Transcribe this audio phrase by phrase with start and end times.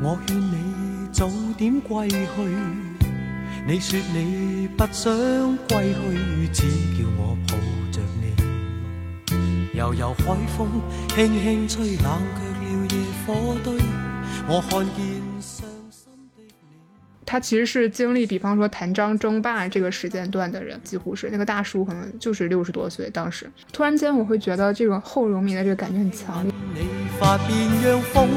[0.00, 2.16] 我劝你早点归去，
[3.66, 5.12] 你说你不想
[5.68, 6.62] 归去，只
[6.96, 7.56] 叫我抱
[7.90, 9.76] 着你。
[9.76, 10.68] 悠悠海风
[11.08, 13.74] 轻轻吹，冷却了野火堆。
[14.46, 15.04] 我看见
[15.40, 16.52] 伤心的你。
[17.26, 23.10] 他其实是经历，比方说谭张争霸这个时间段的人，几乎是那个大叔，可能就是六十多岁。
[23.10, 26.52] 当时突然间，我会觉得这种后荣民的这个感觉很强烈。
[26.72, 26.86] 你
[27.18, 28.28] 发变让风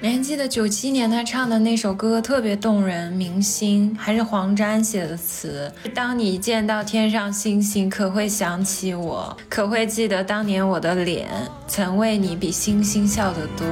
[0.00, 5.70] 你还记得九七年他唱的那首歌特别动人，明星还是黄沾写的词。
[5.92, 9.36] 当你见到天上星星，可会想起我？
[9.48, 11.28] 可会记得当年我的脸
[11.66, 13.66] 曾为你比星星笑得多？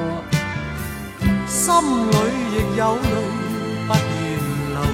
[1.46, 2.16] 心里
[2.52, 3.02] 亦有泪，
[3.86, 4.02] 不愿
[4.68, 4.86] 流泪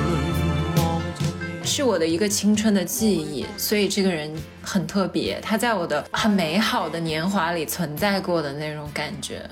[0.76, 1.24] 望着
[1.62, 1.66] 你。
[1.66, 4.30] 是我的一个青春的记忆，所以这个人
[4.64, 9.42] 很特别，它在我的很美好的年华里存在过的那种感觉。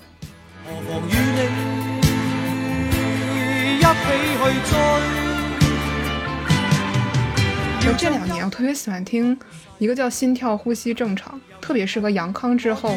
[0.64, 1.16] 何妨与你
[3.78, 3.84] 一起
[4.38, 4.72] 去追？
[7.80, 9.36] 就这两年，我特别喜欢听
[9.78, 12.94] 一个叫《心跳呼吸正常》，特别适合阳康之后。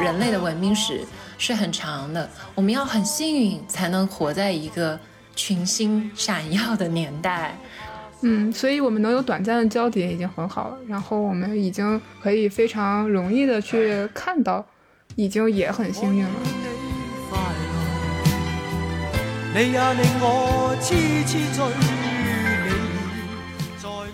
[0.00, 1.04] 人类的文明史
[1.36, 4.96] 是很长的，我们要很幸运才能活在一个
[5.38, 7.56] 群星闪耀的年代。
[8.22, 14.66] 嗯，所以我们能有短暂的交叠已经很好了，然后我们已经可以非常容易的去看到，
[15.14, 16.30] 已经也很幸运了。
[16.42, 16.50] 你
[17.30, 17.38] 快
[19.54, 21.97] 樂，你也令我痴痴醉，你已在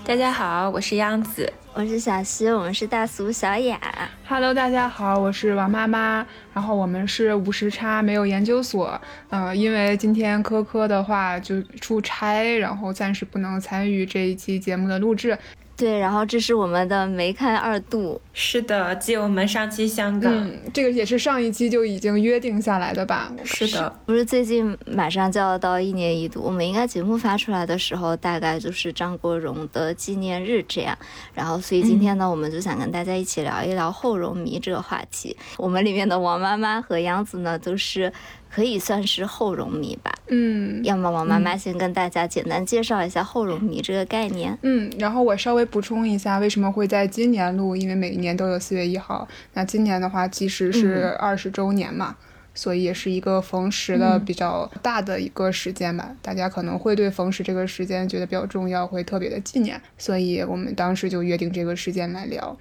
[0.07, 1.51] 大家好，我是央子。
[1.73, 3.81] 我是小溪，我们是大俗小雅。
[4.29, 9.01] Hello，大家好，我是王妈妈，然后我们是无时差，没有研究所。
[9.31, 15.37] 呃，因为今天科科的话就出差，然后暂时不能参与这一期节目的录制。
[15.77, 23.33] 对，然后这是我们的梅开二度，是的，继我们上期香港，嗯，这个也是上一期就已经约定下来的吧？
[23.45, 30.97] 是的，不是最近马上就要到一年一度，我们应该节目发出来的时候，大概就是张国荣的纪念日这样。
[31.35, 35.37] 然后，所以今天呢，我们就想跟大家一起聊一聊后荣迷这个话题。
[35.57, 38.13] 我们里面的王妈妈和杨子呢，都是
[38.55, 40.15] 可以算是后荣迷吧。
[40.29, 44.57] 嗯，要么王妈妈先跟大家简单介绍一下后荣迷这个概念。
[44.63, 47.75] 嗯，然后我稍微补充一下，为什么会在今年录？
[47.75, 52.15] 因为每一年都有四月一号，那今年的话其实是二十周年嘛，
[52.55, 56.13] 所以也是一个逢十的比较大的一个时间吧。
[56.23, 62.57] 大家可能会对逢十这个时间觉得比较重要，会特别的纪念，所以我们当时就约定这个时间来聊。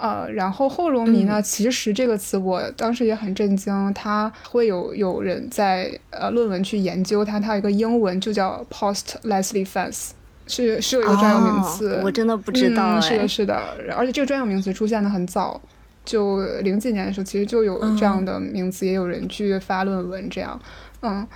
[0.00, 10.12] 呃，然后后龙迷呢，其实这个词我当时也很震惊，它会有有人在呃论文去研究它，它有一个英文就叫 post Leslie fans，
[10.46, 13.02] 是是有一个专有名词，哦、我真的不知道、嗯。
[13.02, 13.62] 是的，是的，
[13.94, 15.60] 而且这个专有名词出现的很早，
[16.04, 20.58] 就零几年的时候，其实就有这样的名词，嗯、也有人去发论文这样，
[21.02, 21.26] 嗯。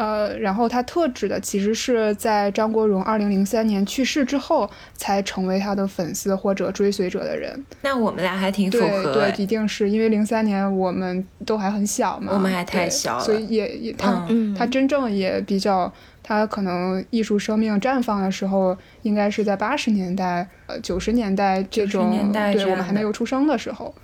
[0.00, 7.62] 呃，然后他特指的其实是在张国荣二零零三年去世之后，才成为他的粉丝或者追随者的人。
[7.82, 23.94] 那我们俩还挺符合，对，对，一定是因为零三年我们都还很小嘛，我们还太小了，所以也也他、嗯、他真正也比较，他可能艺术生命绽放的时候，应该是在八十年代、呃九十年代这种，年代对我们还没有出生的时候。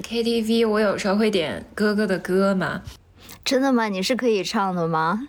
[0.00, 2.82] KTV 我有时候会点哥哥的歌嘛。
[3.44, 3.88] 真的吗？
[3.88, 5.28] 你是可以唱的吗？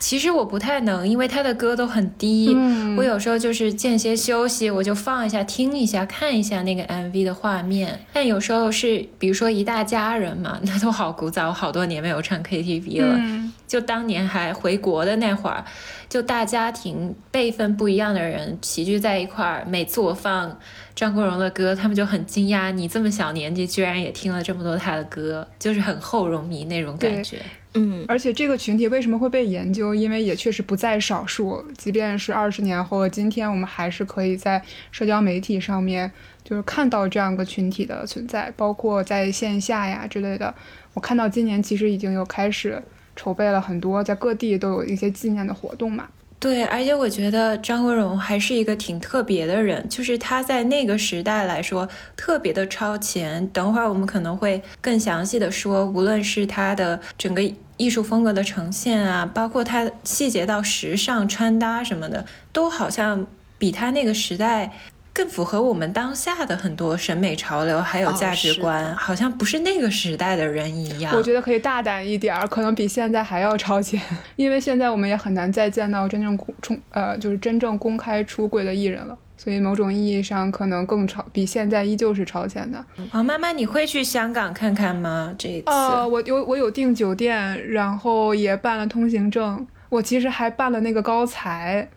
[0.00, 2.52] 其实我不太能，因为他的歌都很低。
[2.56, 8.00] 嗯、我有时候就是间歇休息，我就放一下，听一下，看一下那个 MV 的画面。
[8.12, 13.14] 但有时候是，比如说一大家人嘛，那都好古早，好多年没有唱 KTV 了。
[13.18, 15.62] 嗯、就当年还回国的那会儿，
[16.08, 19.64] 就大家庭辈分不一样的人齐聚在一块儿。
[19.68, 20.58] 每次我放
[20.94, 27.36] 张国荣的歌，他们就很惊讶，你这么小年纪居然也听了这么多他的歌，就是很后荣迷那种感觉。
[27.74, 29.94] 嗯，而且这个群体为什么会被研究？
[29.94, 31.64] 因为也确实不在少数。
[31.78, 34.60] 即便是二十年后的今天，我们还是可以在
[34.90, 36.10] 社交媒体上面
[36.42, 40.52] 就是看到这样一个群体的存在，包括在线下呀之类的。
[40.94, 42.82] 我看到今年其实已经有开始
[43.14, 46.08] 筹备了很多，在各地都有一些纪念的活动嘛。
[46.40, 51.86] 对，而且我觉得张国荣还是一个挺特别的人，就是他在那个时代来说
[52.16, 53.46] 特别的超前。
[53.48, 57.42] 等会儿我们可能会更详细的说，无论是他的整个
[57.80, 64.70] 艺术风格的呈现啊，包括他细节到时尚穿搭什么的，都好像比他那个时代
[65.12, 71.14] 更符合我们当下的很多审美潮流还有价值观，哦好像不是那个时代的人一样。
[71.16, 74.00] 我觉得可以大胆一点儿，可能比现在还要超前，
[74.36, 82.84] 因为现在我们也很难再见到真正公冲呃就是真正公开出柜的艺人了，所以某种意义上可能更超，比现在依旧是超前的。
[83.14, 85.34] 王妈妈，你会去香港看看吗？
[85.38, 85.70] 这一次？
[85.70, 91.88] 呃，我有我有订酒店，然后也办了通行证，我其实还办了那个高才，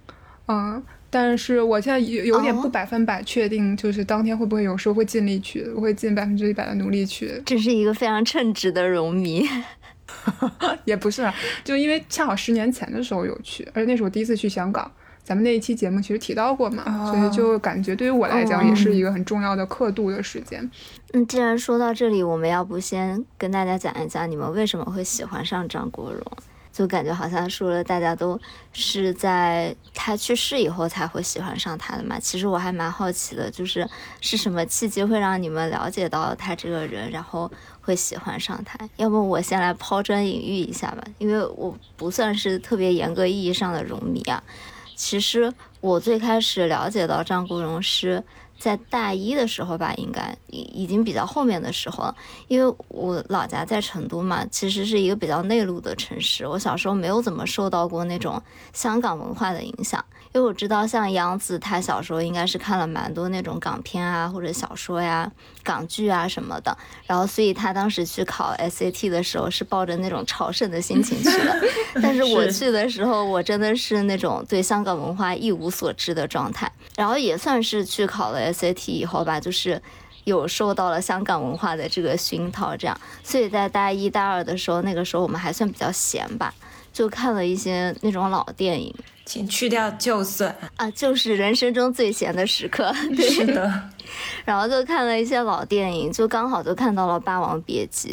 [0.48, 9.46] 嗯，但是我现在有有点哦不百分百确定，就是当天会不会有时候会尽力去，我会尽百分之一百的努力去，这是一个非常称职的荣迷。
[10.86, 11.36] 也不是啊，
[11.66, 14.90] 就因为恰好十年前的时候有去，而且那是我第一次去香港。
[15.24, 20.70] 咱们那一期节目其实提到过嘛，哦所以就感觉对于我来讲也是一个很重要的刻度的时间。
[21.14, 26.22] 嗯，既然说到这里，我们要不先跟大家讲一讲你们为什么会喜欢上张国荣？
[26.74, 28.40] 就感觉好像说了，大家都
[28.72, 32.20] 是在他去世以后才会喜欢上他的嘛。
[32.20, 33.88] 其实我还蛮好奇的，就是
[34.22, 37.50] 是什么契机会让你们了解到他这个人，然后
[37.82, 38.76] 会喜欢上他？
[38.98, 44.42] 要不我先来抛砖引玉一下吧，因为我不算是特别严格意义上的荣迷啊。
[45.04, 48.24] 其实我最开始了解到张国荣是
[48.58, 52.16] 在大一的时候吧，应该已已经比较后面的时候了。
[52.48, 56.48] 因为我老家在成都嘛，其实是一个比较内陆的城市。
[56.48, 58.42] 我小时候没有怎么受到过那种
[58.72, 60.04] 香港文化的影响，
[60.34, 65.32] 因为我知道像杨紫，她小时候应该是看了蛮多那种港片啊或者小说呀、
[65.64, 66.76] 港剧啊什么的。
[67.06, 71.62] 然后，所以她当时去考 SAT 的时候是抱着那种朝圣的心情去的。
[72.02, 76.72] 但是我去的时候，我真的是那种对香港文化一无所知的状态。
[76.96, 79.80] 然后也算是去考了 SAT 以后吧，就是
[80.24, 83.00] 有受到了香港文化的这个熏陶，这样。
[83.24, 86.52] 所以在大一大二的时候，那个时候我们还算比较闲吧，
[86.92, 88.92] 就看了一些那种老电影
[89.26, 90.56] 请去掉就算。
[90.76, 92.94] 啊，就是人生中最闲的时刻。
[93.16, 93.90] 对， 是的，
[94.46, 98.10] 然后就看了一些老电影，就刚好就看到了《霸王别姬》。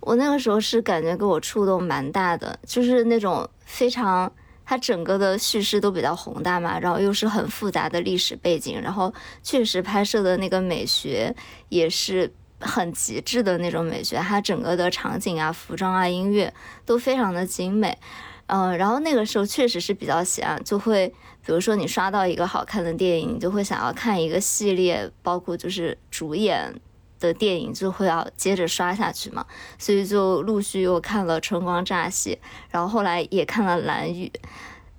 [0.00, 4.32] 我那个时候是感觉给我触动蛮大的，就是那种非常，
[4.64, 9.12] 它整个的叙事都比较宏大嘛，然后又是很复杂的历史背景，然后
[9.42, 11.34] 确实拍摄的那个美学
[11.70, 16.54] 也是很极致的那种美学，它整个的场景啊、服装啊、音乐
[16.84, 17.98] 都非常的精美。
[18.46, 21.08] 嗯，然后那个时候确实是比较闲，就会
[21.44, 26.72] 比如说你刷到一个好看的电影，你就会想要看一个系列，包括就是主演
[27.18, 29.44] 的电影，就会要接着刷下去嘛，
[29.78, 32.34] 所以就陆续又看了《春光乍泄》，
[32.70, 34.30] 然后后来也看了《蓝雨》，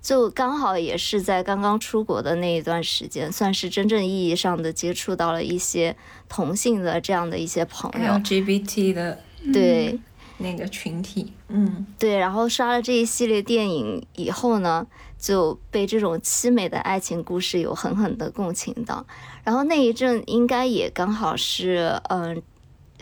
[0.02, 5.96] 就刚好也是在刚刚出国的那一段时间，算是真正意义上的接触到了一些
[6.28, 9.18] 同性的这样的一些朋友，LGBT 的。
[9.52, 9.98] 对。
[10.40, 14.86] 那个群体，嗯，对，然后刷了这一系列电影以后呢，
[15.18, 19.06] 就被这种凄美的爱情故事有狠狠的共情到。
[19.44, 22.42] 然后那一阵应该也刚好是嗯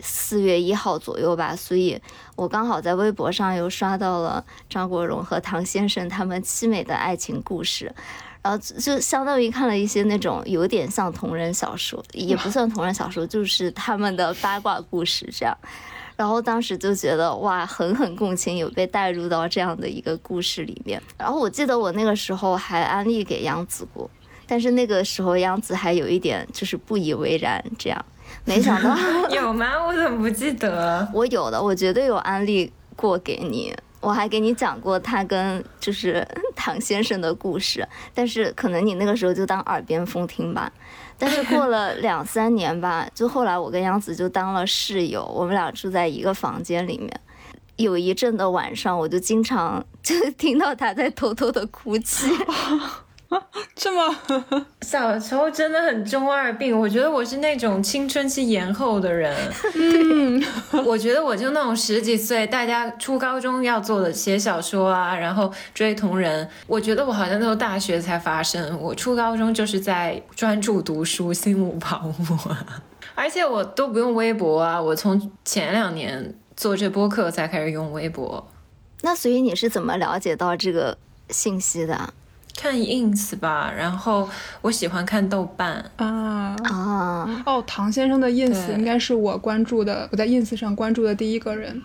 [0.01, 1.99] 四月一号左右吧，所以
[2.37, 7.93] 我刚好在微博上又刷到了张国荣和唐先生他们凄美的爱情故事。
[8.43, 15.57] 然后就就相当于看了一些那种有点像同人小说，也不 算同人小说，就是他们的八卦故事这样。
[16.17, 21.01] 然后当时就觉得哇，狠狠共情，有被带入到这样的一个故事里面。
[21.17, 24.09] 然后我记得我那个时候还安利给杨紫过，
[24.45, 28.05] 但是那个时候杨紫还有一点就是不以为然，这样。
[28.43, 28.97] 没想到
[29.29, 29.85] 有吗？
[29.85, 31.07] 我怎么不记得？
[31.13, 33.73] 我有的，我绝对有安利过给你。
[33.99, 36.25] 我还给你讲过他跟就是
[36.55, 40.71] 唐先生的故事，但是可能你那个时候就当耳边风听吧。
[41.17, 47.09] 但是过了两三年吧，就后来我跟杨紫就当了室友，我们俩住在一个房间里面。
[47.77, 52.27] 有一阵的晚上，我就经常 就听到她在偷偷的哭泣。
[53.75, 54.15] 这么
[54.81, 59.35] 小时候真的很中二病，我觉得我是那种青春期延后的人。
[59.75, 60.43] 嗯，
[60.85, 66.47] 我觉得我就那种十几岁，大家初高中要做的写小说啊，然后追同人。
[66.67, 72.81] 我觉得我好像都大学才发生，我初高中就是在专注读书，心无旁骛啊。
[73.13, 78.47] 而且我都不用微博啊，我从前两年做这播客才开始用微博，
[79.01, 80.97] 那所以你是怎么了解到这个
[81.29, 82.13] 信息的啊？
[82.57, 84.27] 看 ins 吧，然后
[84.61, 85.85] 我喜欢看豆瓣。
[85.97, 86.55] 啊。
[86.63, 91.81] 啊，哦，唐先生的 ins 应该是我关注的，我在 ins 上关注的第一个人。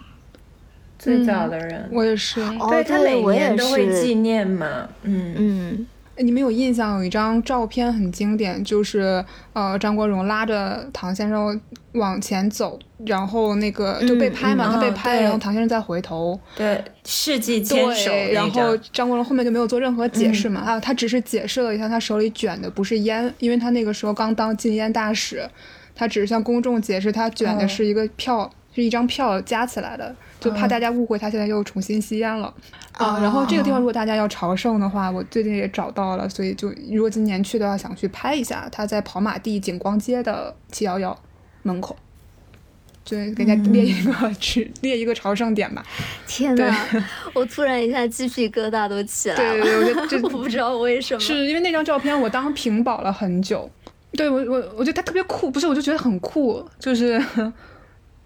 [0.99, 5.87] 最早的人，我也是，哦对他每年都会纪念嘛，嗯，嗯，
[6.23, 11.61] 你们有印象有一张照片很经典，就是呃张国荣拉着唐先生
[11.93, 25.47] 往前走，然后那个就被拍嘛，嗯嗯他被拍，哦然后唐先生再回头，对，世纪牵手对，然后张张国荣后面就没有做任何解释嘛，啊，他只是解释了一下他手里卷的不是烟，因为他那个时候刚当禁烟大使，
[25.95, 32.53] 他只是向公众解释他卷的哦是一个票，是一张票加起来的，就怕大家误会他现在又重新吸烟了。
[32.93, 38.69] 啊，然后这个地方如果大家要朝圣的话，我最近也找到了，所以就如果今年去的话，想去拍一下。
[38.71, 41.19] 他在跑马地景光街的七幺幺
[41.63, 41.97] 门口，
[43.05, 45.83] 就给大家列一个 去、列一个朝圣点吧。
[46.29, 46.77] 天哪，
[47.35, 49.65] 我突然一下鸡皮疙瘩都起来了。
[49.65, 51.21] 对对对，我不知道为什么。
[51.21, 53.69] 是因为那张照片我当屏保了很久，
[54.13, 57.23] 对我我我觉得他特别酷，不是我就觉得很酷，就是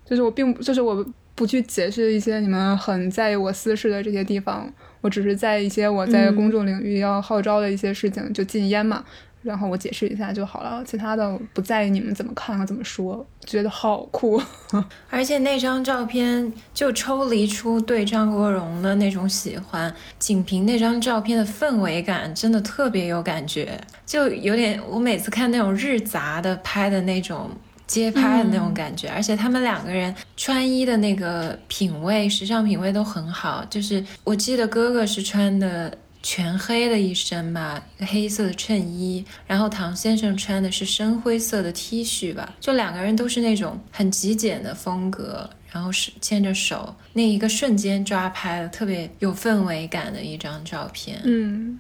[0.09, 9.05] 就是我并不就是我不去解释一些你们很在意我私事的这些地方，我只是在一些我在公众领域要号召的一些事情，就禁烟嘛。
[9.43, 14.43] 然后我解释一下就好了，其他的我不在意你们怎么看和怎么说，觉得好酷。
[15.09, 27.49] 而且那张照片就抽离出对张国荣的那种喜欢，仅凭那张照片的氛围感，真的特别有感觉，就有点我每次看那种日杂的拍的那种。
[27.87, 33.65] 街拍的那种感觉，而且他们两个人穿衣的那个品味、时尚品味都很好。
[33.71, 51.21] 就是我记得哥哥是穿的全黑的一身吧，一个黑色的衬衣，然后唐先生穿的是深灰色的 T 恤吧，就两个人都是那种很极简的风格，然后是牵着手，那一个瞬间抓拍的特别有氛围感的一张照片。
[51.25, 51.79] 嗯，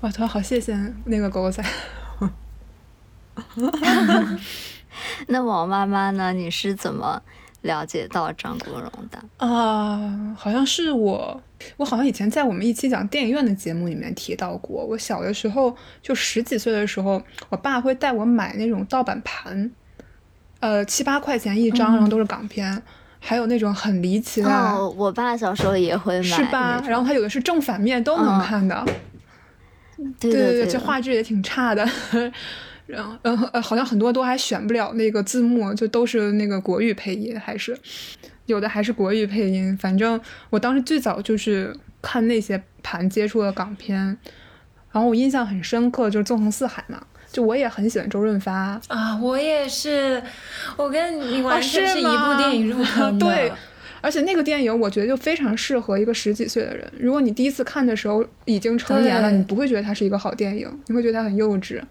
[0.00, 1.64] 哇，突然好谢谢那个狗狗仔。
[5.28, 6.32] 那王妈妈呢？
[6.32, 7.20] 你是怎么
[7.62, 9.46] 了解到张国荣的？
[9.46, 11.40] 啊，好像是我，
[11.76, 14.84] 我好像以前在我们一期讲电影院的节目里面提到过。
[14.84, 19.70] 我小的时候，就十几岁的时候，我爸会带我买那种盗版盘，
[20.60, 22.82] 呃，七八块钱一张，然后都是港片，
[23.18, 26.82] 还有那种很离奇的，哦，我爸小时候也会买，是吧？
[26.86, 28.84] 然后他有的是正反面都能看的，
[30.20, 31.84] 对对对这画质也挺差的。
[32.88, 37.78] 然后，呃呃，好像很多都还选不了那个字幕，就都是那个国语配音，还是
[38.46, 39.76] 有的还是国语配音。
[39.76, 40.18] 反正
[40.48, 43.96] 我当时最早就是看那些盘接触的港片，
[44.90, 48.80] 然后我印象很深刻，就是《纵横四海》嘛，就我也很喜欢周润发。
[48.88, 50.22] 啊，我也是，
[50.78, 53.26] 我跟你完全是是一部电影入坑的。
[53.28, 53.52] 对
[54.00, 56.90] 而且那个电影，我觉得就非常适合一个十几岁的人。
[56.98, 61.82] 如果你第一次看的时候已经成年了，你不会觉得它是一个好电影，你会觉得它很幼稚。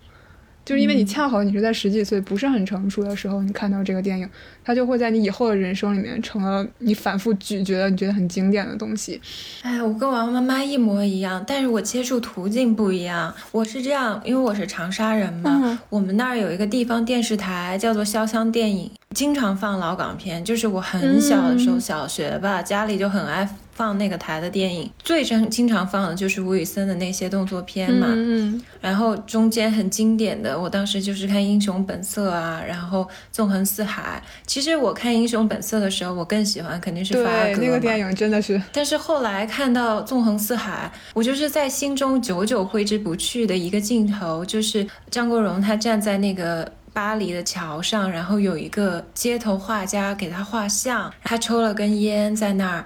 [0.67, 4.29] 就是因为你恰好你是在十几岁，不是很成熟的时候，你看到这个电影，
[4.65, 9.21] 它就会在你以后的人生里面成了你反复咀嚼的、你觉得很经典的东西。
[9.62, 13.33] 哎，我跟王妈妈一模一样，但是我接触途径不一样。
[13.53, 20.43] 我是这样，因为我是长沙人嘛，嗯我们那儿有一个地方电视台叫做潇湘电影，经常放老港片。
[20.43, 23.47] 就是我很小的时候，嗯小学吧，家里就很爱
[23.77, 28.07] 放那个台的电影，最经经常放的就是吴宇森的那些动作片嘛。
[28.10, 34.22] 嗯然后中间很经典的，我当时就是看《英雄本色》啊，然后《纵横四海》。
[34.48, 52.86] 其实我看《英雄本色》的时候，我更喜欢肯定是发对，哥嘛那个电影真的是，但是后来看到《纵横四海》，我就是在心中久久挥之不去的一个镜头，就是张国荣他站在那个巴黎的桥上，然后有一个街头画家给他画像，他抽了根烟在那儿，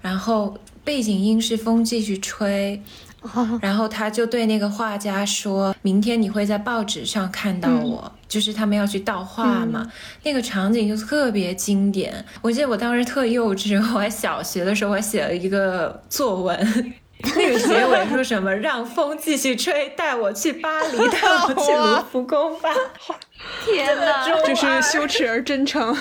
[0.00, 2.80] 然后背景音是风继续吹，
[3.60, 8.12] 然后他就对那个画家说：“明天你会在报纸上看到我。
[8.28, 9.90] 就是他们要去盗画嘛，
[10.22, 12.22] 那个场景就特别经典。
[12.42, 16.94] 我记得我当时特幼稚， 我还小学的时候，我还写了一个作文。
[17.36, 18.54] 那个结尾说什么？
[18.54, 22.70] 让风继续吹，带我去巴黎，带我去卢浮宫吧。
[23.64, 24.24] 天哪！
[24.24, 25.96] 就是羞耻而真诚。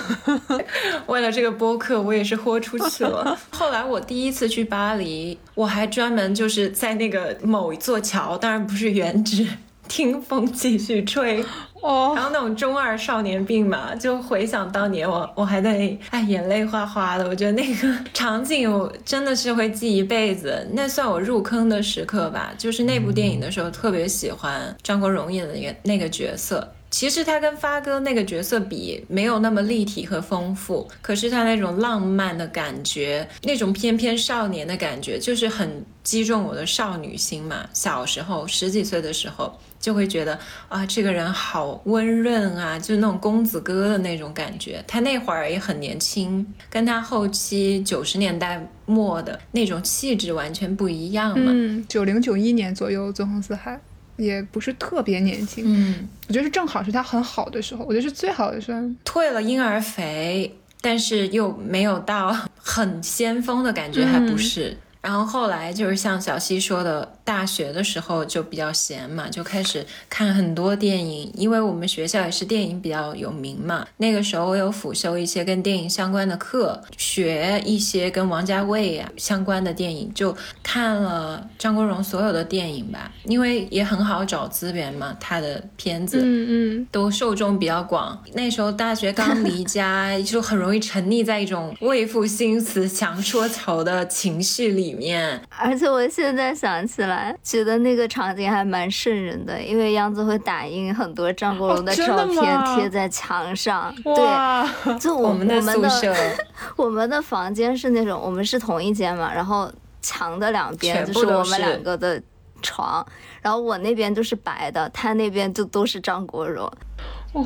[1.08, 3.38] 为了这个播客，我也是豁出去了。
[3.52, 9.48] 后来我第一次去巴黎，我还专门就是在那个某一座桥，当然不是原址，
[9.88, 11.44] 听风继续吹。
[11.80, 22.52] 哦然后那种中二少年病嘛，就回想当年我我还在哎眼泪哗哗的，我觉得那个场景我真的是会记一辈子，那算我入坑的时刻吧。
[22.58, 26.68] 就是那部电影的时候特别喜欢张国荣演的那个那个角色。
[26.90, 37.68] 其实他跟发哥那个角色比，没有那么立体和丰富，可是他那种浪漫的感觉，那种翩翩少年的感觉，就是很击中我的少女心嘛。
[37.74, 40.40] 小时候十几岁的时候，就会觉得
[40.70, 44.84] 啊，这个人好温润啊，就是那种公子哥的那种感觉。
[44.88, 51.52] 他那会儿也很年轻，跟他后期九十年代末的那种气质完全不一样嘛。
[51.54, 53.80] 嗯，九零九一年左右，纵横四海。
[54.18, 58.82] 也不是特别年轻，嗯，我觉得是正好是他很好的时候，我觉得是最好的时候。
[59.06, 64.76] 退了婴儿肥，但是又没有到 很先锋的感觉，还不是。
[65.02, 73.86] 然后后来就是像小溪说的，大学的时候就比较闲嘛，就开始看很多电影，因为我们学校也是电影比较有名嘛。
[73.98, 88.20] 那个时候我有辅修一些跟电影相关的课，学一些跟王家卫啊相关的电影，就看了张国荣所有的电影吧，因为也很好找资源嘛，他的片子，嗯嗯，都受众比较广。
[88.34, 94.88] 那时候大学刚离家，就很容易沉溺在一种为赋新词强说愁的情绪里。
[94.98, 103.94] 面，而且我现在想起来，觉得那个场景还蛮瘆人的，因为杨子会打印很多张国荣的照片贴在墙上。
[104.04, 106.14] 对，就我们的宿舍，
[106.76, 109.72] 我们的房间是那种，我们是同一间嘛，然后
[110.02, 112.22] 墙的两边就是我们两个的
[112.62, 113.06] 床，
[113.42, 116.72] 然后我那边就是白的，他那边就都是张国荣。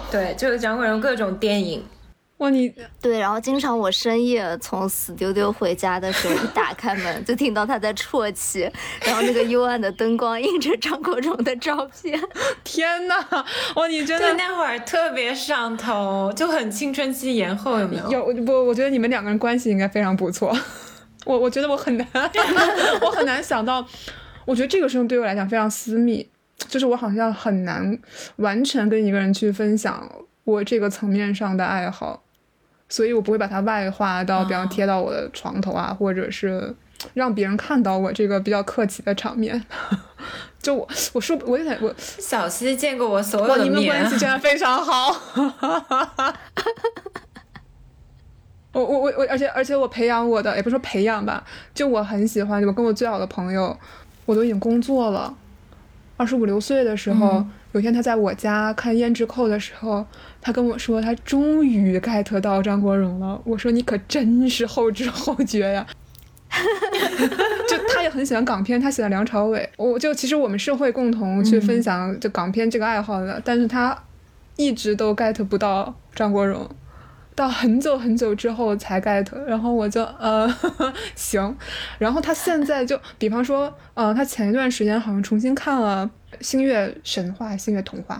[0.09, 1.83] 对，就是张国荣各种电影。
[2.41, 8.61] 哇，你对，然后经常我深夜从死丢丢回家的时候，一打开门就听到他在啜泣，
[9.05, 12.19] 然后那个幽暗的灯光映着张国荣的照片。
[12.65, 13.13] 天呐，
[13.75, 18.33] 哇，你真的那会儿特别上头，就很青春期延后，有没有？
[18.33, 18.51] 有不？
[18.65, 20.51] 我觉得你们两个人关系应该非常不错。
[21.25, 22.07] 我我觉得我很难，
[23.01, 23.85] 我很难想到，
[24.45, 26.27] 我觉得这个事情对我来讲非常私密，
[26.67, 27.95] 就是我好像很难
[28.37, 30.11] 完全跟一个人去分享
[30.43, 32.23] 我这个层面上的爱好。
[32.91, 36.75] 所以我不会把它外化到，比方贴到我的床头啊，或者是
[37.13, 39.63] 让别人看到我这个比较客气的场面。
[40.61, 45.15] 就我，我说，我有点，我小溪见过我所有的面，你们关系真的非常好。
[48.73, 51.43] 我我我我，而且而且我培养我的，也不是说培养吧，
[51.73, 53.75] 就我很喜欢，我跟我最好的朋友，
[54.25, 55.33] 我都已经工作了，
[56.21, 57.43] 二十五六岁的时候。
[57.73, 60.05] 有天他在我家看《胭脂扣》的时候，
[60.41, 63.41] 他跟我说他终于 get 到张国荣了。
[63.45, 65.87] 我说你可真是后知后觉呀！
[67.69, 69.69] 就他也很喜欢港片，他喜欢梁朝伟。
[69.77, 73.97] 我就其实我们是会共同去分享就港片这个爱好的，但是他
[74.57, 76.69] 一直都 get 不到张国荣，
[77.35, 79.27] 到很久很久之后才 get。
[79.45, 80.47] 然后我就呃
[81.15, 81.55] 行，
[81.97, 86.09] 然后他现在就比方说，呃，他前一段时间好像重新看了。
[86.39, 88.19] 星月神话、星月童话，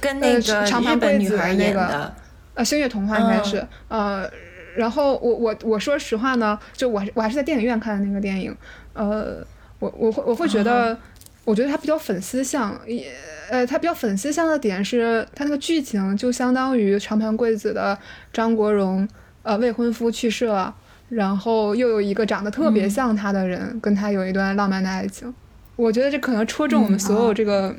[0.00, 2.12] 跟那个长盘贵子那个，
[2.54, 4.28] 呃，星月童话应该是，呃，
[4.76, 8.54] 然后我我我说实话呢，就我我还是在电影院看的那个电影，
[8.94, 9.46] 呃，
[9.78, 10.98] 我我会我会觉得，
[11.44, 13.10] 我觉得它比较粉丝向，也
[13.50, 17.98] 呃，它比较粉丝向的点是，它那个剧情就相当于长盘贵子的
[18.32, 19.06] 张国荣，
[19.42, 20.74] 呃，未婚夫去世了，
[21.08, 25.34] 然后又有一个长得特别像他的人跟他有一段浪漫的爱情。
[25.74, 27.74] 我觉得这可能戳中我们所有这个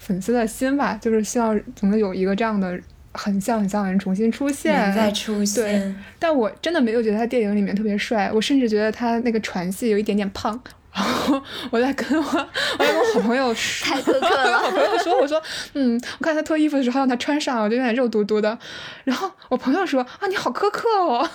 [0.00, 2.76] 粉丝的心吧，就是希望总能有一个这样的
[3.12, 5.64] 很像很像的人重新出现，再出现。
[5.64, 10.60] 对，但我真的没有觉得他电影里面特别帅，我甚至觉得他那个传戏有一点点胖。
[10.94, 15.42] 然 后我在跟我我在跟我好朋友太苛刻了，好朋友说我说
[15.74, 18.56] 嗯，我看他脱衣服的时候让他穿上，我就有点肉嘟嘟的。
[19.02, 21.28] 然后我朋友说啊，你好苛刻哦，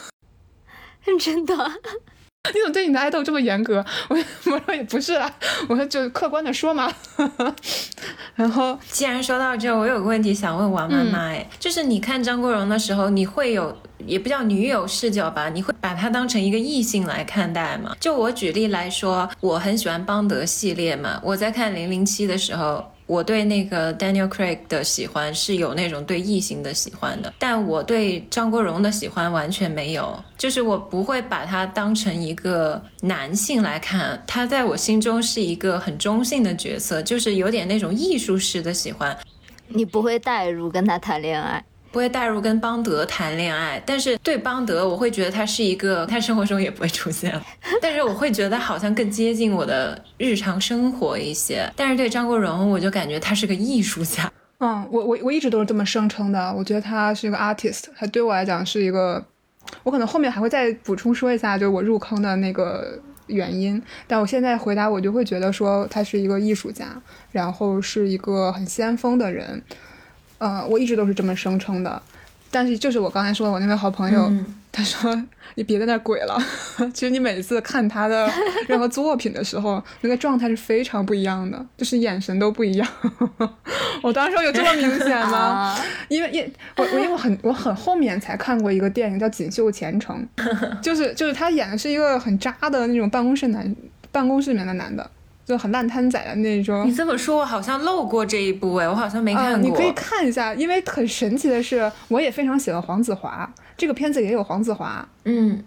[1.20, 1.72] 真的。
[2.54, 3.86] 你怎么对你的爱豆这么严格？
[4.08, 5.30] 我我说也不是啊，
[5.68, 6.92] 我说就客观的说嘛。
[8.34, 15.50] 然后既然说到这，我有个问题想问王妈妈，哎，就是你看张国荣的时候，你会有也不叫女友视角吧？
[15.50, 17.94] 你会把他当成一个异性来看待吗？
[18.00, 22.90] 就我举例来说，我很喜欢邦德系列嘛，我在看零零七的时候。
[23.10, 39.18] 我对那个 Daniel Craig 的喜欢是有那种对异性的喜欢的，但我对张国荣的喜欢完全没有，就是我不会把他当成一个男性来看，他在我心中是一个很中性的角色，就是有点那种艺术式的喜欢，
[39.70, 41.66] 你不会代入跟他谈恋爱。
[41.92, 47.34] 不会带入跟邦德谈恋爱，但是对邦德，我会觉得他是一个，他生活中也不会出现，
[47.82, 51.72] 但是我会觉得好像更接近我的日常生活一些。
[51.76, 54.32] 但是对张国荣，我就感觉他是个艺术家。
[54.60, 59.24] 嗯，我我我一直都是这么声称的，我觉得他是一个 artist，他对我来讲是一个，
[59.84, 63.82] 我可能后面还会再补充说一下，就是我入坑的那个原因。
[64.06, 66.86] 但我现在回答，我就会觉得说他是一个艺术家，
[67.32, 69.64] 然后是一个很先锋的人。
[70.40, 72.02] 呃，我一直都是这么声称的。
[72.52, 75.16] 但是就是我刚才说的，我那位好朋友，嗯他说
[75.56, 76.36] 你别在那鬼了。
[76.94, 78.28] 其实你每次看他的
[78.68, 82.88] 任何作品的时候， 那个状态是非常不一样的，就是眼神都不一样。
[84.02, 85.38] 我当时说有这么明显吗？
[85.38, 90.28] 啊，因为因我我因为我很我很后面才看过一个电影叫《锦绣前程》，
[90.82, 93.76] 就是就是他演的是一个很渣的那种办公室男，
[94.12, 95.08] 办公室里面的男的，
[95.50, 96.94] 就很烂摊仔的那种你。
[96.94, 99.68] 这么说，我好像漏过这一部哎，我好像没啊、看过。
[99.68, 105.64] 你可以看一下，因为很神奇的是，我也非常喜欢黄子华，这个片子也有黄子华，嗯，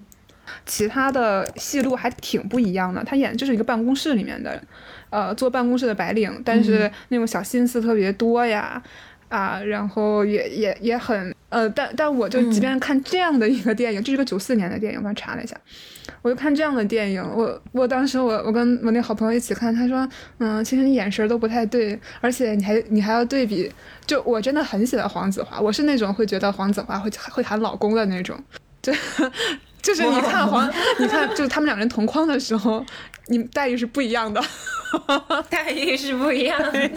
[0.64, 3.02] 其他的戏路还挺不一样的。
[3.02, 4.62] 他演就是一个办公室里面的，
[5.10, 8.80] 呃，坐办公室的白领，但是那种小心思特别多呀，
[9.28, 15.56] 啊，然后也也也很呃，但但我就即便看这样的一个电影，这是个九四年的电影，我刚查了一下，
[16.22, 20.08] 我就看这样的电影，我我当时我我跟我那好朋友一起看，他说，
[20.38, 23.70] 嗯，其实你眼神都不太对，而且你还你还要对比，
[24.06, 28.38] 就我真的很喜欢黄子华，我是那种会觉得黄子华会会喊老公的那种，
[28.80, 28.92] 就
[29.82, 32.84] 就 是你看黄， 你看就是他们两人同框的时候，
[33.26, 34.40] 你待遇是不一样的。
[35.48, 36.90] 待遇是不一样的。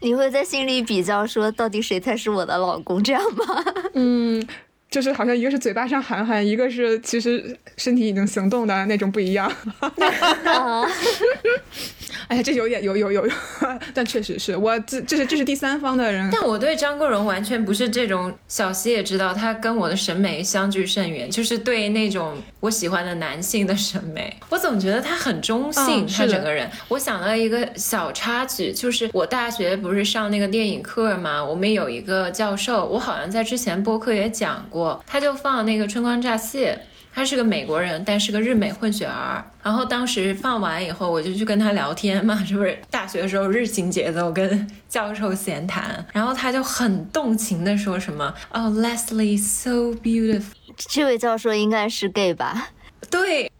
[0.00, 3.64] 你会在心里比较说，到底谁才是我的老公，这样吗？
[3.94, 4.46] 嗯，
[4.90, 9.50] 就是好像一个是嘴巴上喊喊，一个是其实身体已经行动的那种不一样。
[12.22, 13.32] 啊，哎呀，这有点有有有有，
[13.94, 16.28] 但确实是我这这是这是第三方的人。
[16.32, 26.70] 但我对张国荣完全不是这种，小溪也知道，他跟我的审美相距甚远，就是对那种我喜欢的男性的审美，我总觉得他很中性，嗯他整个人。
[26.88, 36.72] 我想到一个小插曲，就是我大学不是上那个电影课嘛，我们有一个教授，我好像在之前播客也讲过，他就放那个《春光乍泄》。
[37.16, 39.42] 他是个美国人，但是个日美混血儿。
[39.62, 42.78] 然后当时放完以后，我就去跟他聊天嘛，是不是？
[42.90, 50.52] 大学的时候日行节奏，跟教授闲谈，然后他就很动情的说什么：“哦，Leslie so beautiful。
[50.76, 52.68] 这位教授应该是 gay 吧？”
[53.10, 53.50] 对，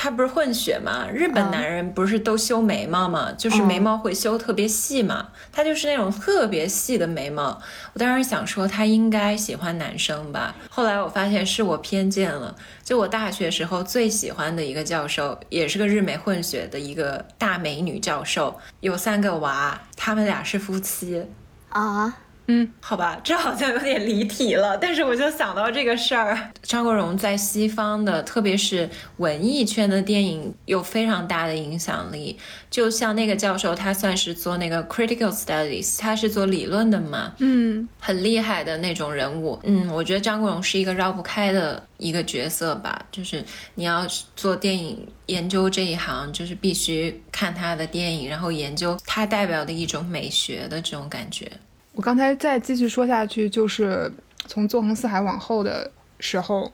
[0.00, 1.08] 他不是混血嘛？
[1.12, 3.32] 日本嗯男人不是都修眉毛嘛？
[3.32, 5.26] 就是眉毛会修特别细嘛。
[5.50, 7.60] 他就是那种特别细的眉毛。
[7.92, 12.54] 我当时想说他应该喜欢男生吧，后来我发现是我偏见了。
[12.84, 21.26] 就我大学时候最喜欢的一个教授，也是个日美混血的一个大美女教授，有三个娃，他们俩是夫妻。
[21.70, 22.16] 啊，
[22.50, 26.50] 嗯，好吧，这好像有点离题了， 但是我就想到这个事儿。
[26.62, 32.38] 张国荣在西方的，特别是文艺圈的电影有非常大的影响力。
[32.70, 39.60] 就像那个教授，他算是做那个 critical studies，他是做理论的嘛，嗯，很厉害的那种人物。
[39.64, 42.98] 嗯，我觉得张国荣是一个绕不开的一个角色吧。
[43.12, 51.50] 就是你要做电影研究这一行，就是必须看他的电影，然后研究他代表的一种美学的这种感觉。
[51.98, 54.08] 我刚才再继续说下去，就是
[54.46, 56.72] 从《纵横四海》往后的时候，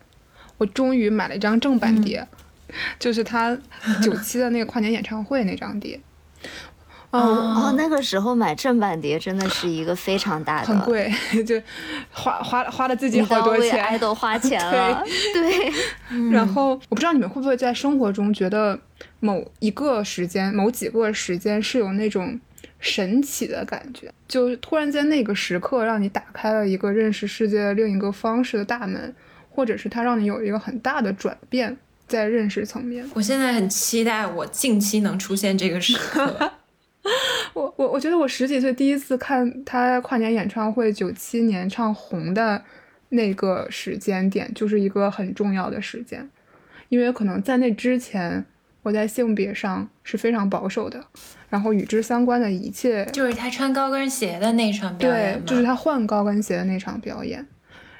[0.58, 2.28] 我终于买了一张正版碟，
[3.00, 3.56] 就是他
[4.02, 5.98] 九 七的那个跨年演唱会那张碟。
[7.10, 11.10] 哦，哦，那个时候买正版碟真的是一个非常大的，很贵，
[11.46, 11.58] 就
[12.12, 14.00] 花花花了自己好多为爱钱。
[14.00, 15.72] 豆花钱了，对，
[16.32, 18.78] 然后我不知道你们会不会在生活中觉得
[19.20, 22.38] 某一个时间、某几个时间是有那种
[22.84, 29.14] 神奇的感觉，就突然间那个时刻让你打开了一个认识世界的另一个方式的大门，
[29.48, 31.74] 或者是它让你有一个很大的转变
[32.06, 33.08] 在认识层面。
[33.14, 36.52] 我现在很期待我近期能出现这个时刻。
[37.54, 42.62] 我我我觉得我十几岁第一次看他跨年演唱会，九七年唱《红》的
[43.08, 46.28] 那个时间点，就是一个很重要的时间，
[46.90, 48.44] 因为可能在那之前，
[48.84, 51.04] 我在性别上是非常保守的，
[51.48, 57.44] 然后与之相关的一切，就是他穿高跟鞋的那场表演对，就是他换高跟鞋的那场表演。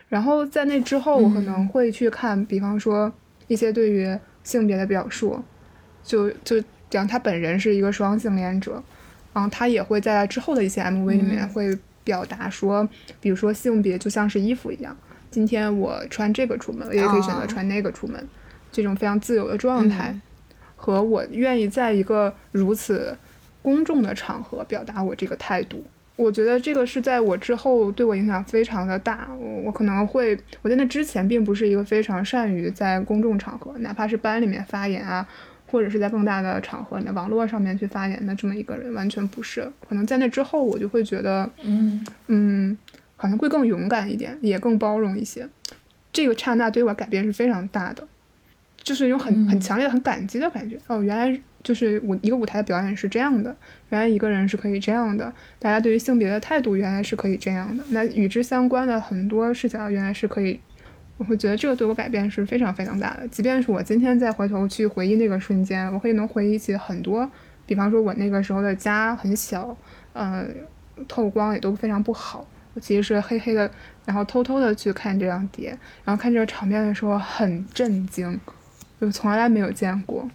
[0.08, 3.12] 然后在那之后，我可能会去看，比方说
[3.48, 5.42] 一些对于性别的表述，
[6.04, 8.80] 就就讲他本人是一个双性恋者，
[9.32, 11.48] 然后他也会在之后的一些 MV 里面嗯。
[11.48, 12.86] 会表达说，
[13.18, 14.94] 比如说性别就像是衣服一样，
[15.30, 17.46] 今天我穿这个出门，我也可以选择哦。
[17.48, 18.28] 穿那个出门，
[18.70, 20.20] 这种非常自由的状态，嗯
[20.84, 23.16] 和我愿意在一个如此
[23.62, 25.82] 公众的场合表达我这个态度。
[26.14, 29.26] 我觉得这个是在我之后对我影响非常的大。
[29.40, 35.26] 我我可能会，我在那之前并不是一个非常善于在公众场合，哪怕是班里面发言啊，
[35.68, 39.66] 或者是在更大的场合、网络上面去发言的这么一个人，完全不是。
[39.88, 42.76] 可能在那之后，我就会觉得，嗯，嗯，
[43.16, 45.48] 好像会更勇敢一点，也更包容一些。
[46.12, 48.06] 这个刹那对我改变是非常大的。
[48.84, 50.78] 就是一种很很强烈的、很感激的感觉。
[50.86, 53.56] 哦，原来就是舞一个舞台的表演是这样的，
[53.88, 57.82] 原来一个人是可以这样的，大家对于性别的态度原来是可以这样的。
[57.88, 60.60] 那与之相关的很多事情啊，原来是可以，
[61.16, 63.26] 我会觉得这个对我改变是非常非常大的。
[63.28, 67.28] 即便是我今天再回头去回忆那个瞬间，我会能回忆起很多，
[67.64, 69.74] 比方说我那个时候的家很小，
[70.12, 70.46] 呃，
[71.08, 72.46] 透光也都非常不好。
[72.74, 73.70] 我其实是黑黑的，
[74.04, 75.70] 然后偷偷的去看这张碟，
[76.04, 78.38] 然后看这个场面的时候很震惊。
[79.04, 80.28] 就从来没有见过，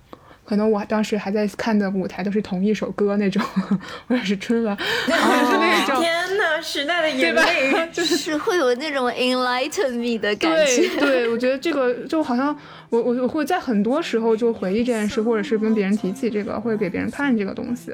[0.46, 3.42] 可能我当时还在看的舞台都是同一首歌那种，
[4.08, 6.02] 或者是春晚，或者是那种。
[6.02, 10.88] 天哪，时代的眼泪， 就是会有那种 enlighten me 的感觉。
[10.98, 12.56] 对，对我觉得这个就好像
[12.90, 17.94] 我我我会在很多时候就回忆这件事，或者是跟别人提起这个，或者给别人看这个东西。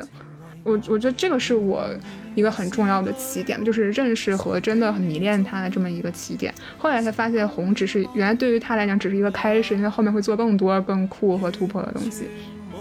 [0.66, 1.88] 我我觉得这个是我
[2.34, 6.52] 一个很重要的起点，就是认识和真的很迷恋他的这么一个起点。
[6.80, 12.24] 后来才发现，红只是原来对于他来讲只是一个开始，因为后面会做更多更酷和突破的东西。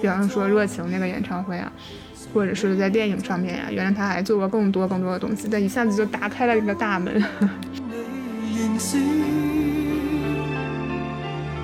[0.00, 1.70] 比方说热情那个演唱会啊，
[2.32, 7.22] 或者是在电影上面呀，原来他还做过更多更多的东西，但一下子就打开了一个大门。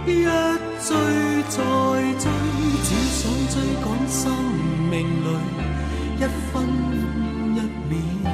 [0.06, 0.28] 一追
[0.80, 0.94] 再
[1.48, 1.62] 追，
[2.82, 4.30] 只想追赶生
[4.90, 5.69] 命里。
[6.20, 6.62] 一分
[7.54, 7.58] 一
[8.22, 8.30] 秒。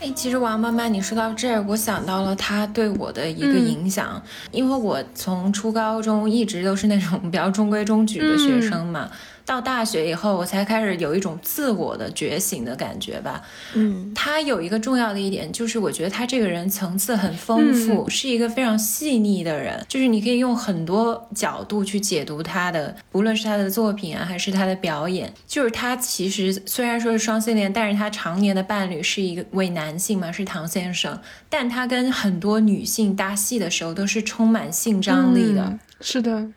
[0.00, 9.10] 哎，其实王妈妈，你说到这儿，我想到了她对我的一个影响，因为我从初高中一直都是那种比较中规中矩的学生嘛。
[9.48, 13.40] 到大学以后，我才开始有一种自我的觉醒的感觉吧。
[13.72, 19.82] 嗯，他有一个重要的一点，就是我觉得他这个人层次很丰富，是一个非常细腻的人。
[19.88, 25.32] 就是你可以用很多角度去解读他的，不论是他的作品啊，还是他的表演。
[25.46, 31.18] 就是他其实虽然说是双性恋，但是他常年的伴侣是一个位男性嘛，是唐先生。
[31.48, 35.78] 但他跟很多女性搭戏的时候，都是充满性张力的。
[36.02, 36.48] 是的。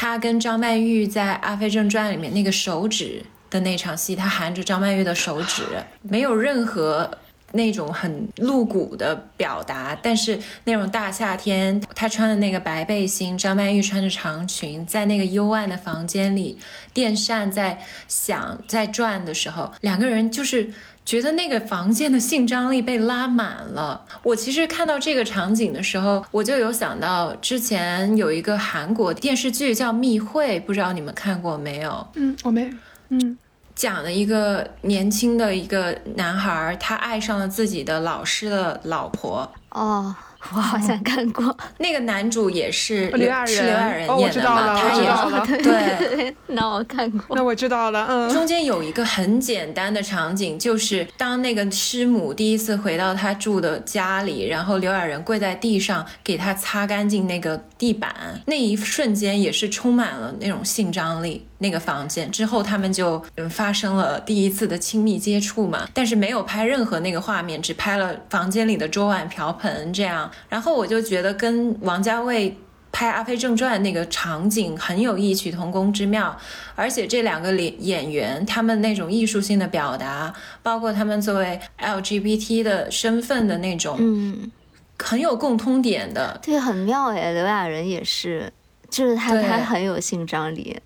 [0.00, 5.64] 他跟张曼玉在《阿飞正传》里面那个手指的那场戏，他含着张曼玉的手指，
[6.02, 7.10] 没有任何
[7.50, 16.56] 那种很露骨的表达，但是那种大夏天，他穿的那个白背心，张曼玉穿着长裙，在那个幽暗的房间里，
[16.94, 20.72] 电扇在响在转的时候，两个人就是。
[21.08, 24.04] 觉得那个房间的性张力被拉满了。
[24.22, 32.06] 我其实看到这个场景的时候，我就有想到之前有一个韩国电视剧叫《密会》，不知道你们看过没有？
[32.12, 32.70] 嗯，我没。
[33.08, 33.38] 嗯，
[33.74, 39.50] 讲了一个年轻的一个男孩，他爱上了自己的老师的老婆。
[39.70, 40.14] 哦。
[40.54, 44.80] 我好像看过那个男主也是刘亚仁，是刘亚仁演的嘛？
[44.80, 48.06] 他也是对， 那我看过，那我知道了。
[48.08, 61.44] 嗯，中间有一个很简单的场景，就是当那个师母第一次回到他住的家里，然后刘亚仁跪在地上给他擦干净那个地板，那一瞬间也是充满了那种性张力。
[61.60, 70.27] 那个房间之后，他们就嗯发生了第一次的亲密接触嘛，但是没有拍任何那个画面，只拍了房间里的桌碗瓢盆这样。
[70.48, 72.56] 然后我就觉得跟王家卫
[72.90, 76.36] 拍《阿飞正传》那个场景很有异曲同工之妙，
[76.74, 84.50] 而且这两个演演员他们那种艺术性的表达，包括他们作为 LGBT 的身份的那种，嗯，
[84.98, 86.38] 很有共通点的。
[86.42, 88.50] 对，很妙哎，刘亚仁也是，
[88.88, 90.80] 就是他他很有性张力。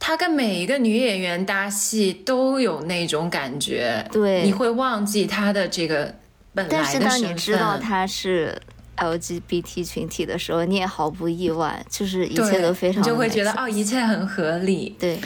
[0.00, 6.14] 他跟每一个女演员搭戏都有那种感觉，对，你会忘记他的这个
[6.54, 7.02] 本来的身份。
[7.02, 8.56] 但是当你知道他是
[8.98, 14.96] LGBT 群体的时候，你也毫不意外，就是一切都非常，你就会觉得哦，一切很合理。
[14.98, 15.18] 对。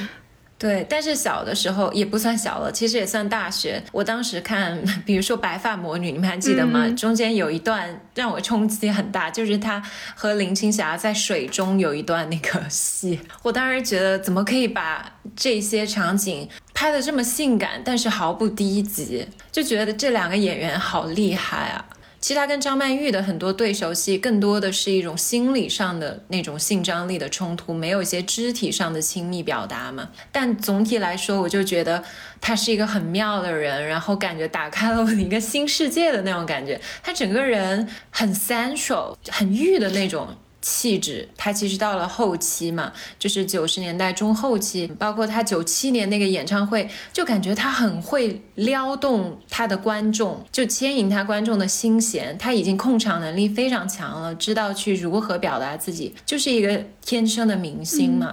[0.58, 3.82] 对，但是小的时候也不算小了，其实也算大学。
[3.90, 6.88] 我当时看， 比如说《白发魔女》，你们还记得吗？
[6.90, 9.82] 中间有一段让我冲击很大，就是她
[10.14, 13.18] 和林青霞在水中有一段那个戏。
[13.42, 19.26] 我当时觉得，怎么可以把这些场景拍的这么性感，但是毫不低级？
[19.50, 21.84] 就觉得这两个演员好厉害啊！
[22.22, 30.08] 其实他跟张曼玉的很多对手戏，更多的是一种心理上的那种性张力的冲突，没有一些肢体上的亲密表达嘛。
[30.30, 32.04] 但总体来说，我就觉得
[32.40, 36.80] 他是一个很妙的人，然后感觉打开了我的一个新世界的那种感觉。
[37.02, 40.28] 他整个人很 sensual，很欲的那种。
[40.62, 52.38] 气质，他其实到了后期嘛，就是九十年代中后期，包括他九七年那个演唱会，就感觉他很会撩动他的观众，就牵引他观众的心弦。
[52.38, 58.32] 他已经控场能力非常强了，知道去如何表达自己，就是一个天生的明星嘛。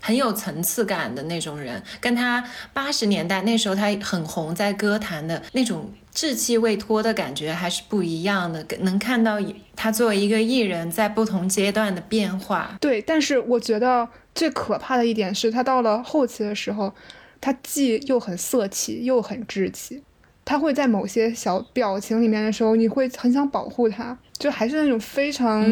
[0.00, 8.64] 很有层次感的那种人，跟他八十年代那时候他很红在歌坛的那种稚气未脱的感觉还是不一样的。
[8.80, 9.38] 能看到
[9.74, 12.76] 他作为一个艺人，在不同阶段的变化。
[12.80, 16.92] 对，但是我觉得最可怕的一点是他到了后期的时候，
[17.40, 20.02] 他既又很色气，又很稚气。
[20.46, 25.64] 他会在某些小表情里面的时候，你会很想保护他，就还是那种非常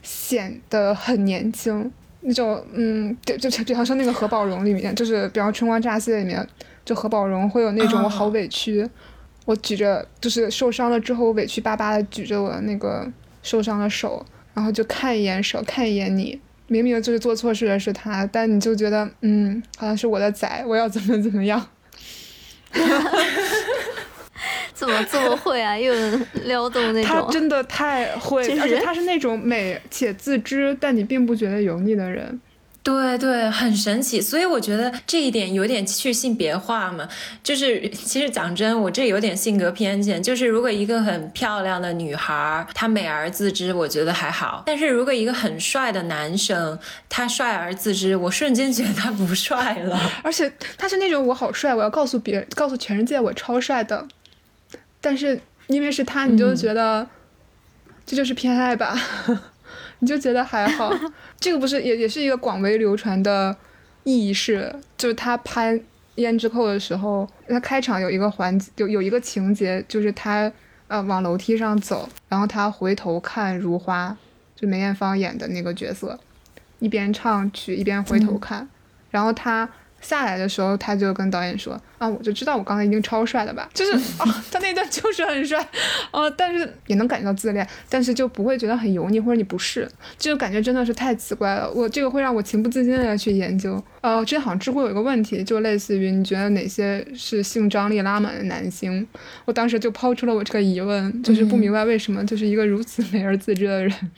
[0.00, 6.46] 显得很年轻那种，嗯，就就比方说那个何宝荣里面，就是比方春光乍泄里面，
[6.84, 8.88] 就何宝荣会有那种我好委屈，
[9.44, 13.10] 我举着就是受伤了之后我委屈巴巴的举着我那个
[13.42, 14.24] 受伤的手，
[14.54, 21.66] 然后就看一眼手，看一眼你，明明就是做错事的是他，但你就觉得，嗯，好像是我的崽，我要怎么怎么样。
[24.74, 25.78] 怎么这么会啊？
[25.78, 25.92] 又
[26.44, 27.04] 撩动那种。
[27.04, 32.40] 他真的太会，而且他是那种美且自知，但你并不觉得油腻的人。
[32.82, 34.20] 对对，很神奇。
[34.20, 37.08] 所以我觉得这一点有点去性别化嘛。
[37.42, 40.20] 就是其实讲真，我这有点性格偏见。
[40.20, 44.64] 就是如果一个很漂亮的女孩，她美而自知，我觉得还好。
[44.66, 46.76] 但是如果一个很帅的男生，
[47.08, 49.96] 他帅而自知，我瞬间觉得他不帅了。
[50.24, 54.08] 而且他是那种我好帅，我要告诉别人，告诉全世界我超帅的。
[55.00, 57.06] 但是因为是他，你就觉得
[58.04, 58.96] 这就是偏爱吧？
[60.02, 60.92] 你就觉得还好。
[61.38, 63.56] 这个不是也也是一个广为流传的
[64.04, 65.74] 轶事，就是他拍
[66.16, 70.50] 《胭脂扣》的时候，他开场有一个环节有有一个情节，就是他
[70.88, 74.16] 呃往楼梯上走，然后他回头看如花，
[74.56, 76.18] 就梅艳芳演的那个角色，
[76.80, 78.68] 一边唱曲一边回头看，
[79.10, 79.68] 然后他。
[80.02, 85.58] 下来的时候，他就跟导演说：“啊，我就知道我刚才一定超帅的吧，就是啊， 他那段就是很帅，
[86.10, 89.88] 啊，但是也能感觉到自恋，但是就不会觉得很油腻或者你不是，
[90.18, 91.70] 就感觉真的是太奇怪了。
[91.72, 93.82] 我这个会让我情不自禁的去研究。
[94.00, 99.06] 呃，之前好像知乎有一个问题，就类似于你觉得哪些是性张力拉满的男星？
[99.44, 104.10] 我当时就抛出了我这个疑问，就是不明白为什么就是一个如此美而自知的人，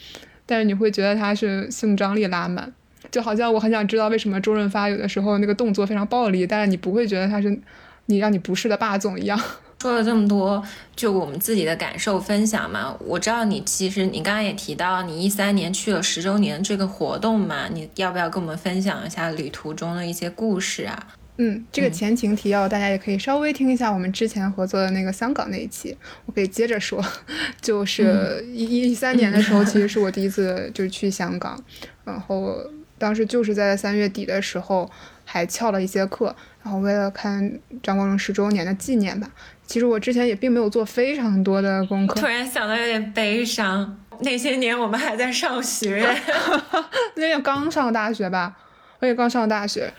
[0.47, 2.73] 但是你会觉得他是性张力拉满。”
[3.15, 7.57] 就好像我很想知道为什么周润发有的时候那个动作非常暴力，但是你不会觉得他是
[8.07, 9.41] 你让你不适的霸总一样。
[9.81, 10.61] 说了这么多，
[10.97, 12.93] 就我们自己的感受分享嘛。
[12.99, 21.07] 我知道你其实你刚刚也提到你一三年去了十周年这个活动嘛，你要不要跟我们分享一下旅途中的一些故事啊？
[21.37, 25.97] 嗯，这个前情提要大家也可以稍微听一下我们之前合作的那个香港那一期，
[26.27, 27.01] 我可以接着说，
[27.63, 31.63] 就是一一三年的时候，其实是我第一次就是去香港，
[32.05, 32.59] 然后。
[32.99, 34.91] 当时就是在三月底的时候，
[35.25, 39.29] 还翘了一些课，然后为了看张国荣十周年的纪念吧。
[39.67, 42.21] 其实我之前也并没有做非常多的功课。
[42.21, 46.07] 突然想到有点悲伤，那些年我们还在上学，
[47.17, 48.55] 那也刚上大学吧，
[49.01, 49.93] 我也刚上大学。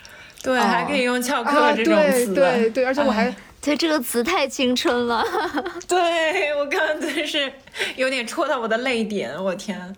[0.43, 2.33] 对，还可以用翘课这种词。
[2.35, 5.25] 对对对，而且我还 对这个词太青春了。
[5.89, 7.51] 对我刚刚真是
[7.95, 9.95] 有点戳到我的泪点，我天。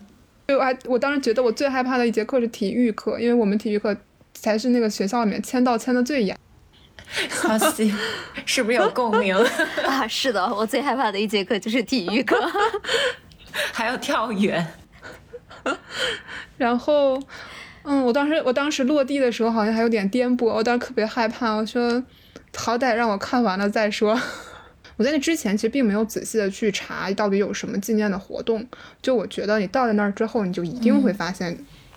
[0.56, 3.94] 我还我当时觉得我最害怕的一节课是体育课，因为我们体育课
[4.32, 6.34] 才是那个学校里面签到签的最严。
[7.30, 7.92] 好西，
[8.46, 9.36] 是不是有共鸣
[9.84, 10.08] 啊？
[10.08, 12.36] 是的，我最害怕的一节课就是体育课，
[13.72, 14.66] 还要跳远。
[16.56, 17.20] 然后，
[17.82, 22.02] 嗯，我当时我当时落地的时候好像还有点颠簸，我当时特别害怕，我说
[22.56, 24.18] 好歹让我看完了再说。
[24.98, 28.66] 我在那之前其实并没有仔细的去查到底有什么纪念的活动，
[29.00, 31.56] 就我觉得你到了那儿之后，你就一定会发现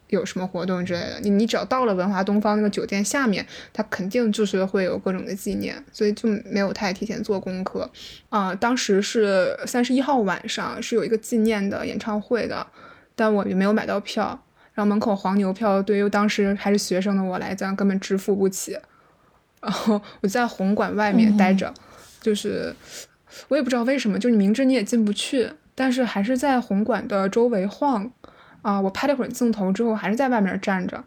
[0.10, 1.20] 有什么活动之类的。
[1.24, 7.90] 你你只要到了文华东方那个酒店下面，它肯定就是会有各种的纪念，所以就没有太提前做功课。
[8.30, 12.68] 啊，当时是三十一号晚上是有一个纪念的演唱会的，
[13.16, 14.40] 但我也没有买到票，
[14.76, 18.78] 然后门口黄牛票对于当时还是学生的我来讲根本支付不起，
[19.60, 21.74] 然后我在红馆外面待着。
[22.22, 22.74] 就是
[23.50, 28.10] 我也不知道为什么，就你明知你也进不去，但是还是在红馆的周围晃
[28.62, 28.80] 啊！
[28.80, 31.04] 我拍了会儿镜头之后，还是在外面站着。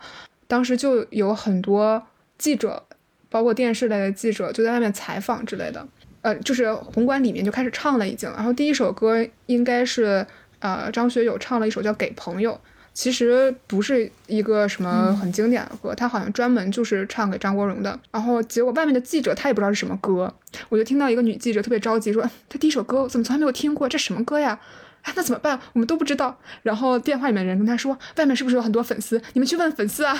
[0.46, 2.02] 当时就有很多
[2.36, 2.82] 记者，
[3.30, 5.86] 包括电视类的记者，就在外面采访之类的。
[6.22, 10.26] 呃，就是红馆里面就开始唱了已经，然后第一首歌应该是
[10.58, 12.52] 呃张学友唱了一首叫《给朋友》。
[12.94, 17.98] 其实不是一个什么很经典的歌，他好像专门就是唱给张国荣的。
[18.12, 20.32] 然后结果外面的记者他也不知道是什么歌，
[20.68, 23.88] 我就听到一个女记者特别着急说：“他第一首歌怎么从来没有听过？
[23.88, 24.58] 这什么歌呀？
[25.02, 25.58] 哎，那怎么办？
[25.72, 29.20] 我们都不知道。”然后电话里面人跟他说：“外面是不是有很多粉丝？
[29.32, 30.16] 你们去问粉丝啊，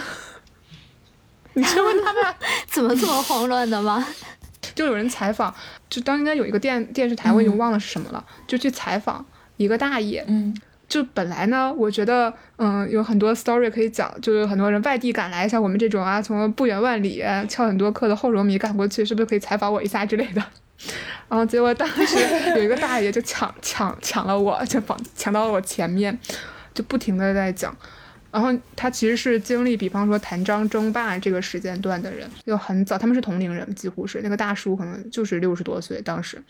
[1.55, 2.25] 你去问他们。
[2.67, 4.05] ”怎么这么慌乱的吗？
[4.75, 5.55] 就有人采访，
[5.89, 9.25] 就当应该有一个电电视台，我已经忘了是什么了，就去采访
[9.59, 10.53] 一个大爷，嗯。
[10.95, 20.41] 就本来呢，我觉得嗯有很多 story 可以讲，就是很多人外地赶来，像我们这种啊，从不远万里翘很多课的后荣迷赶过去，是不是可以采访我一下之类的？
[21.29, 22.17] 然后结果当时
[22.57, 26.17] 有一个大爷就抢抢抢了我，就绑抢到了我前面，
[26.73, 27.77] 就不停的在讲。
[28.31, 36.41] 然后他其实是经历，比方说谭张争霸这个时间段的人，就很早，他们是同龄人，几乎是那个大叔可能就是六十多岁，当时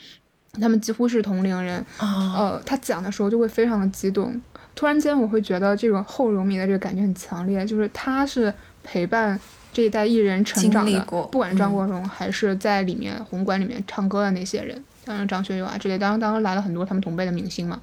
[0.60, 1.84] 他们几乎是同龄人。
[1.98, 4.40] 呃，他讲的时候就会非常的激动，
[4.74, 8.52] 突然间我会觉得这种后荣迷的这个感觉很强烈，就是他是
[8.82, 9.38] 陪伴
[9.72, 11.00] 这一代艺人成长的，
[11.30, 17.80] 不管是张国荣还是在里面红馆里面唱歌的那些人，当然张学友啊之类，当然当然来了很多他们同辈的明星嘛，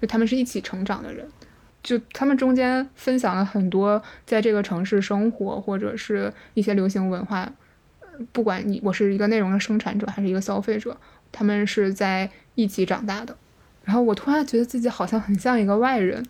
[0.00, 1.26] 就他们是一起成长的人。
[1.82, 7.46] 就他们中间分享了很多在这个城市生活或者是一些流行文化，
[8.32, 10.96] 不管你我是一个内容的生产者还是一个消费者，
[11.34, 13.36] 他们是在一起长大的。
[13.82, 16.24] 然后我突然觉得自己好像很像一个外人，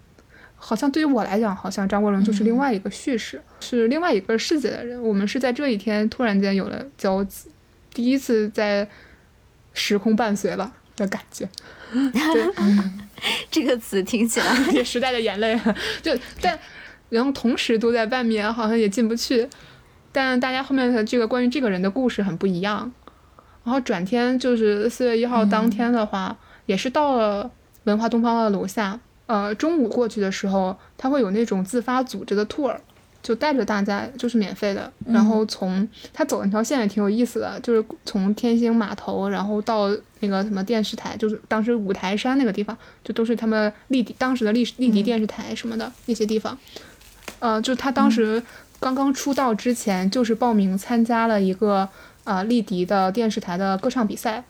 [0.57, 5.01] 好像对于我来讲，好像张国荣就是另外一个叙事，是另外一个世界的人。
[5.01, 7.49] 我们是在这一天突然间有了交集，
[7.93, 8.89] 第一次在
[9.75, 11.49] 时空伴随了的感觉。
[11.93, 12.55] 对。
[13.51, 15.59] 这个词听起来 也时代的眼泪，
[16.03, 16.59] 就但
[17.11, 19.49] 然后同时都在外面，好像也进不去。
[20.11, 22.93] 但大家后面的这个关于这个人的故事很不一样。
[23.65, 26.37] 然后转天就是四月一号当天的话，
[26.67, 27.51] 也是到了
[27.85, 28.99] 文化东方的楼下。
[29.27, 32.77] 呃，中午过去的时候，他会有那种自发组织的 tour。
[33.23, 34.93] 就带着大家，就是免费的。
[35.07, 39.89] 然后从他走那条线也挺有意思的，就是从天星码头，然后到
[40.21, 46.59] 那个什么电视台，就是当时五台山那个地方，就都是他们立迪当时的立立迪电视台什么的那些地方。
[47.39, 48.43] 呃，就他当时
[48.79, 51.89] 刚刚出道之前，就是报名参加了一个
[52.25, 54.43] 啊丽迪的电视台的歌唱比赛，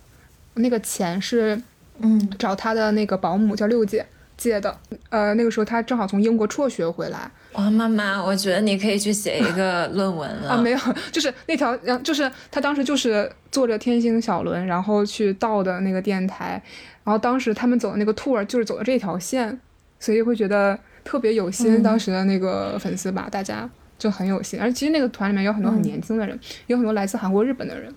[0.55, 1.61] 那个钱是
[1.99, 4.07] 嗯找他的那个保姆叫六姐
[4.37, 4.77] 借的。
[5.11, 7.31] 呃，那个时候他正好从英国辍学回来。
[7.53, 10.57] 哇，妈妈，我觉得你可以去写一个论文了啊！
[10.57, 10.79] 没有，
[11.13, 16.61] 就是那条，然后就是他当时就是坐着天星小轮，然后去到的那个电台，
[17.05, 19.57] 然后当时他们走的那个 tour 就是走的这条线，
[20.01, 21.81] 所以会觉得特别有心。
[21.81, 27.95] 当时的那个粉丝吧，大家就很有心，而其实那个团里面有很多很年轻的人，有很多来自韩国、日本的人。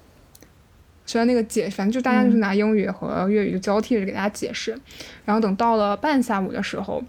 [1.05, 4.77] 虽然那个解，反正就大家就是拿英语和粤语就交替着给大家解释，
[5.23, 7.01] 然后等到了半下午的时候。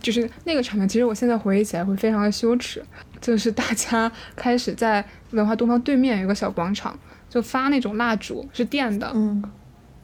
[0.00, 2.80] 就是那个场面，其实我现在回忆起来会非常的羞耻。
[3.20, 6.96] 就是大家开始在文化东方对面有个小广场，
[7.28, 9.42] 就发那种蜡烛，是电的，嗯，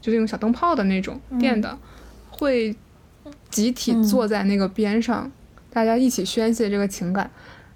[0.00, 1.78] 就是用小灯泡的那种电的，
[2.30, 2.74] 会
[3.48, 5.30] 集体坐在那个边上，
[5.72, 7.30] 大家一起宣泄这个情感。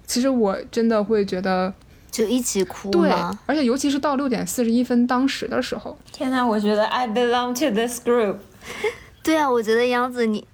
[0.05, 1.73] 其实我真的会觉得，
[2.11, 3.09] 就一起哭对，
[3.45, 8.35] 而且尤其是到六点四十一分当时的时候，天呐，我觉得 I belong to this group。
[9.23, 10.45] 对啊，我觉得杨子你。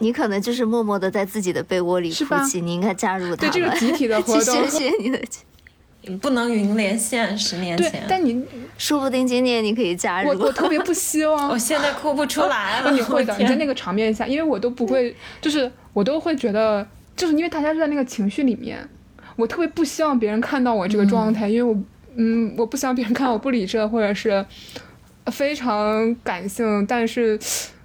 [0.00, 6.16] 你可能就是默默的在自己的被窝里哭泣，你应该加入他们，对这个集体的活动，去宣泄你的情。
[6.20, 8.04] 不能云连线，十年前。
[8.08, 8.40] 但你
[8.78, 10.28] 说不定今年你可以加入。
[10.28, 11.48] 我我特别不希望。
[11.50, 12.92] 我现在哭不出来了。
[12.92, 16.86] 你会的，你在那个场面下，因为我都不会，就是我都会觉得，
[17.18, 18.78] 就是因为大家是在那个情绪里面，
[19.36, 21.78] 我特别不希望别人看到我这个状态，因为我，
[22.16, 24.42] 嗯，我不希望别人看我不理智或者是
[25.26, 27.38] 非常感性，但是。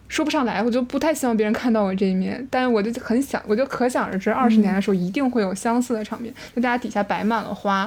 [0.10, 7.80] 说不上来，我就不太希望别人看到我这一面，但是我就很想，我就可想而知，二十年的时候一定会有相似的场面，就大家底下摆满了花，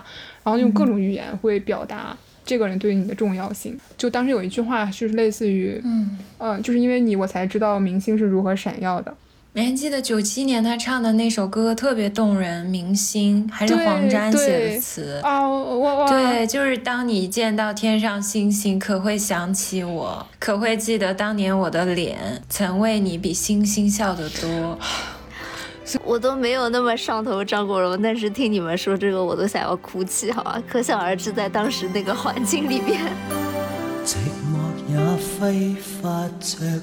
[0.42, 3.78] 然后用各种语言会表达这个人对于你的重要性。
[3.96, 9.14] 就当时有一句话，就是类似于，嗯，呃，就是因为你，我才知道明星是如何闪耀的。
[9.56, 20.26] 你还记得九七年他唱的那首歌特别动人，明星还是黄沾写的词啊，我对，就是当你见到天上星星，可会想起我？
[20.38, 24.78] 可会记得当年我的脸曾为你比星星笑得多？
[26.04, 30.62] 我都没有那么上头张国荣，但是听你们说这个，我都想要哭泣，好吧？
[30.68, 33.00] 可想而知，在当时那个环境里边。
[34.04, 34.16] 寂
[34.52, 34.58] 寞
[34.92, 34.98] 也
[35.40, 36.82] 挥发着是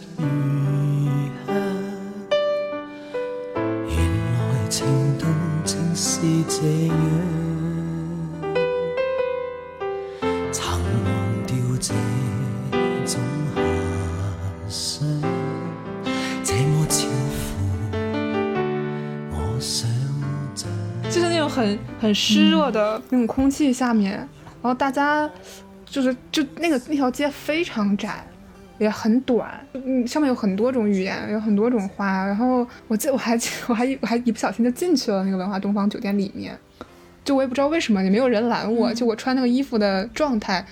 [6.48, 6.56] 这
[6.88, 6.96] 样，
[10.52, 11.10] 曾忘
[11.46, 11.94] 掉这
[13.06, 13.20] 种
[13.56, 13.58] 遐
[14.68, 15.08] 想，
[16.44, 17.08] 这么超
[17.39, 17.44] 乎
[19.32, 19.89] 我想
[20.56, 20.70] 象。
[21.10, 24.30] 就是那种很很湿热的那种空气下面，然
[24.64, 25.30] 后大家
[25.86, 28.28] 就是就那个那条街非常窄。
[28.80, 32.26] 也很短，嗯，上面有很多种语言，有很多种花。
[32.26, 36.57] 然后我记， 我还记我还我还一不小心就进去了那个文化东方酒店里面，
[37.24, 40.65] 就我也不知道为什么，也没有人拦我，就我穿那个衣服的状态，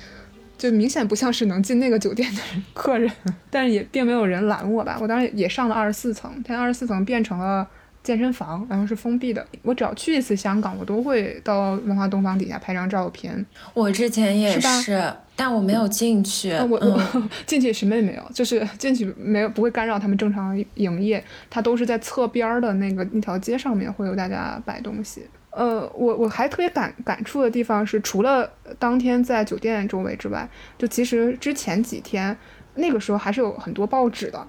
[0.58, 2.42] 就明显不像是能进那个酒店的
[2.74, 3.12] 客人，
[3.50, 4.98] 但是也并没有人拦我吧。
[5.00, 7.68] 我当时也上了二十四层，但二十四层变成了
[8.04, 9.46] 健身房，然后是封闭的。
[9.62, 13.46] 我只要去一次香港，我都会到文化东方底下拍张照片。
[13.74, 16.52] 我之前也是是，但我没有进去。
[16.52, 25.26] 呃我嗯我 进去什么也没有，就是进去没有不会干扰他们正常营业，它都是在侧边儿的那个那条街上面会有大家摆东西。
[25.50, 32.38] 呃，我我还特别感感触的地方是，除了当天在酒店周围之外，就其实之前几天
[32.76, 34.46] 那个时候还是有很多报纸的。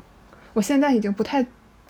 [0.52, 1.42] 我现在已经不太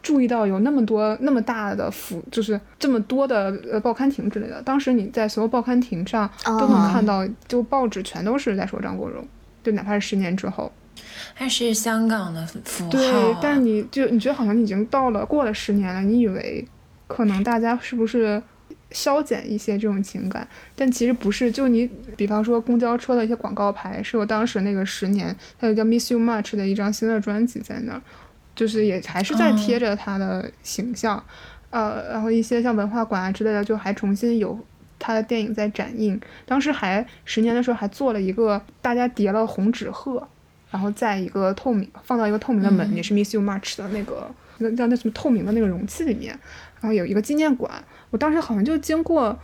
[0.02, 4.60] 注意到有那么多那么大的幅，就是这么多的呃报刊亭之类的。
[4.60, 9.24] 当时你在所有报刊亭上都能看到，就报纸全都是在说张国荣，
[9.62, 10.70] 就哪怕是十年之后。
[11.34, 16.66] 还是香港的符号对啊，，但是你就你觉得好像已经到了过了十年了，你以为
[17.06, 18.42] 可能大家是不是
[18.90, 20.46] 消减一些这种情感？
[20.76, 21.50] 但其实不是。
[21.50, 28.02] 就你比方说公交车的一些广告牌，是我当时那个十年，它有叫《Miss You Much》的一张新的专辑在那儿，
[28.54, 31.22] 就是也还是在贴着他的形象，
[31.70, 34.58] 呃，然后一些像文化馆啊之类的，就还重新有。
[35.04, 40.24] 他的电影在展映，当时还十年的时候还做了一个大家叠了红纸鹤，
[40.70, 46.38] 然后在一个透明放到一个透明的门，嗯也是 Miss You Much 的那个那叫那什么透明的那个容器里面，
[46.80, 47.82] 然后有一个纪念馆。
[48.10, 49.36] 我当时好像就经过，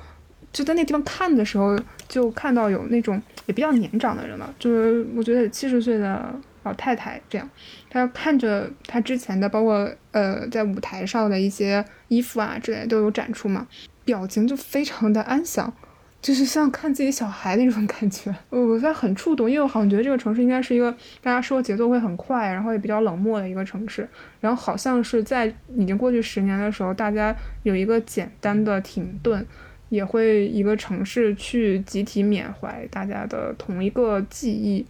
[0.53, 1.79] 就在那地方看的时候，
[2.09, 7.49] 就看到有那种也比较年长的人了，就是我觉得七十岁的老太太这样，
[7.91, 13.67] 她看着她之前的，包括呃在舞台上的一些衣服啊之类都有展出嘛，
[14.05, 15.73] 表情就非常的安详。
[16.21, 20.91] 就是像看自己小孩那种感觉，我我在很触动，因为我好像觉得这个城市应该是一个
[21.23, 24.07] 大家说节奏会很快，然后也比较冷漠的一个城市，
[24.41, 25.47] 然后好像是在
[25.77, 27.33] 已经过去十年的时候，大家
[27.63, 29.47] 有一个简单的停顿，
[29.89, 34.85] 也会一个城市去集体缅怀大家的同一个记忆，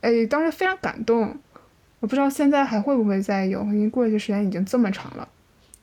[0.00, 1.36] 哎，当时非常感动，
[2.00, 5.28] 我不知道现在还会不会再有，因为过去时间已经这么长了。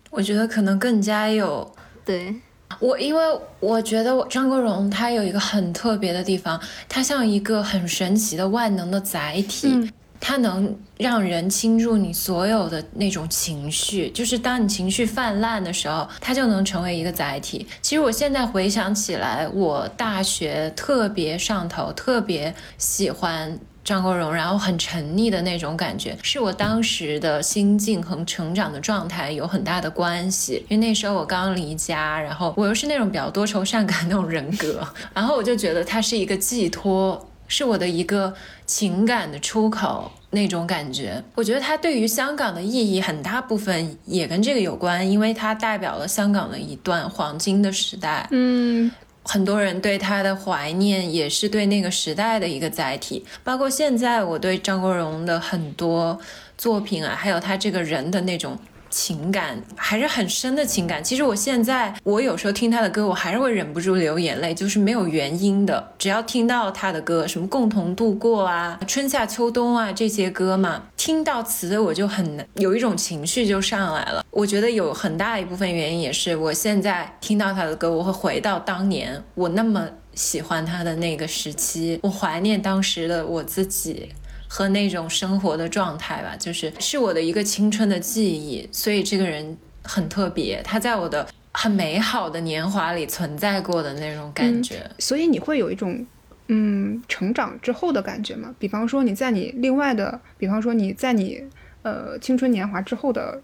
[0.09, 1.69] 我觉得可能更加有。
[2.03, 2.35] 对，
[2.79, 3.21] 我因为
[3.59, 6.59] 我觉得张国荣他有一个很特别的地方，
[6.89, 9.89] 他像一个很神奇的万能的载体，嗯
[10.21, 17.67] 它能让人倾注你所有的那种情绪，就是当你情绪泛滥的时候，它就能成为一个载体。
[17.81, 23.59] 其实我现在回想起来，我大学特别上头，特别喜欢。
[23.83, 30.63] 张国荣，然后很沉溺的那种感觉，是我当时的心境和成长的状态有很大的关系。
[30.69, 38.33] 因为那时候我刚离家，然后我又是那种比较多愁善感那种人格， 然后我就觉得它是一个寄托，是我的一个
[38.65, 41.21] 情感的出口那种感觉。
[41.35, 48.25] 我觉得它对于香港的意义很大部分也跟这个有关，因为它代表了香港的一段黄金的时代。
[48.31, 48.89] 嗯
[49.23, 56.19] 很多人对他的怀念也是对那个时代的一个载体，包括现在我对张国荣的很多
[56.57, 58.57] 作品啊，还有他这个人的那种
[58.91, 61.03] 情感，还是很深的情感。
[61.03, 65.93] 其实我现在我有时候听他的歌，我还是会忍不住流眼泪，就是没有原因的。
[65.97, 74.23] 只要听到他的歌，什么共同度过啊、春夏秋冬啊这些歌嘛，听到词我就很有一种情绪就上来了。
[74.29, 84.09] 我觉得有很大一部分原因也是我现在听到他的歌，我会回到当年我那么喜欢他的那个时期，我怀念当时的我自己。
[84.53, 94.91] 和那种生活的状态吧，就是是我的一个青春的记忆，所以这个人很特别，他在我的很美好的年华里存在过的那种感觉。
[94.99, 96.05] 所以你会有一种
[96.49, 98.53] 嗯成长之后的感觉吗？
[98.59, 101.41] 比方说你在你另外的，比方说你在你
[101.83, 103.41] 呃青春年华之后的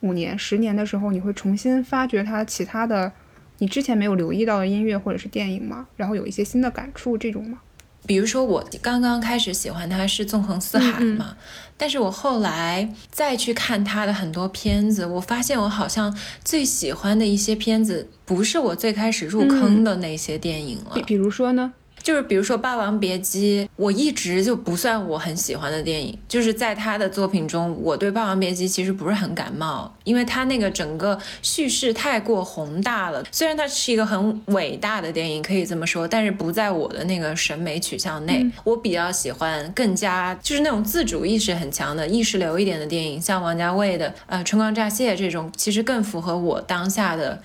[0.00, 3.10] 五年、十年的时候，你会重新发掘他其他的
[3.56, 5.86] 你之前没有留意到的音乐或者是电影吗？
[5.96, 7.58] 然后有一些新的感触这种吗？
[8.06, 11.36] 比如说，我刚刚开始喜欢他是《纵横四海》嘛，
[11.76, 20.92] 但是我后来再去看他的很多片子，我发现我好像最喜欢的一些片子，不是我最开始入坑的那些电影了。
[20.94, 21.72] 比比如说呢？
[22.02, 26.18] 就是比如说《霸王别姬》，我一直就不算我很喜欢的电影。
[26.28, 33.24] 就是在他的作品中，我对《霸王别姬》其实不是很感冒，因为他那个整个叙事太过宏大了。
[33.30, 38.44] 虽然它是一个很伟大的电影，可以这么说，但是不在我的那个审美取向内。
[38.64, 47.40] 我比较喜欢更加就是那种自主意识很强的意识流一点的电影，像王家卫的呃《春光乍泄》这种，其实更符合我当下的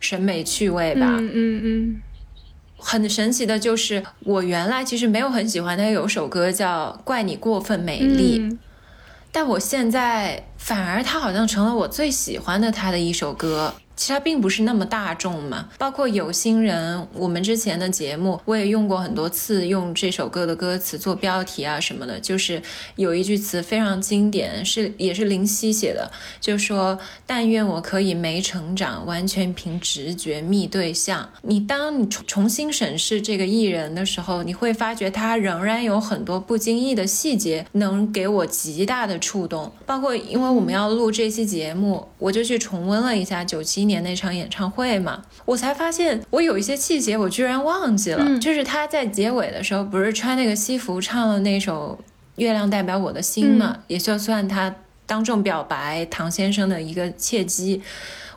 [0.00, 1.16] 审美趣味吧。
[1.18, 2.02] 嗯嗯嗯，
[2.84, 8.58] 很神奇的就是，我原来其实没有很喜欢他有首歌叫《怪你过分美丽》，嗯
[9.32, 13.74] 但我现在反而他好像成了我最喜欢的他的一首歌。
[13.96, 15.68] 其实它并不是那么大众嘛。
[15.78, 22.18] 包括有心人，我们之前的节目我也用过很多次，用这首歌的歌词做标题啊什么的。
[22.20, 22.62] 就是
[22.96, 39.72] 有一句词非常经典，是也是林夕写的，就说：“但愿我可以没成长，完全凭直觉觅对象。”你当你重重新审视这个艺人的时候，你会发觉他仍然有很多不经意的细节能给我极大的触动。
[39.86, 48.38] 包括因为我们要录这期节目，我就去重温了一下九七年那场演唱会嘛，我才发现我有一些细节我居然忘记了。
[48.38, 51.98] 就是他在结尾的时候不是穿那个西服唱了那首
[52.36, 54.74] 《月亮代表我的心》嘛，也就算他
[55.06, 57.82] 当众表白唐先生的一个契机。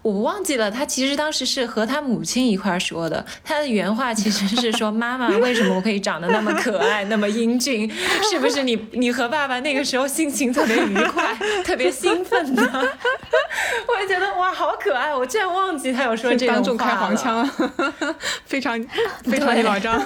[0.02, 3.26] 我忘记了，他其实当时是和他母亲一块说的。
[3.43, 7.89] 他的原话其实是说：“妈妈，为什么我可以长得那么可爱，那么英俊？
[8.30, 11.34] 是不是你你和爸爸那个时候心情特别愉快，
[11.64, 12.62] 特别兴奋呢？”
[13.88, 15.16] 我也觉得哇，好可爱！
[15.16, 16.98] 我居然忘记他有说这当众开。
[16.98, 17.48] 黄腔，
[18.45, 18.82] 非常
[19.24, 20.04] 非常一老张。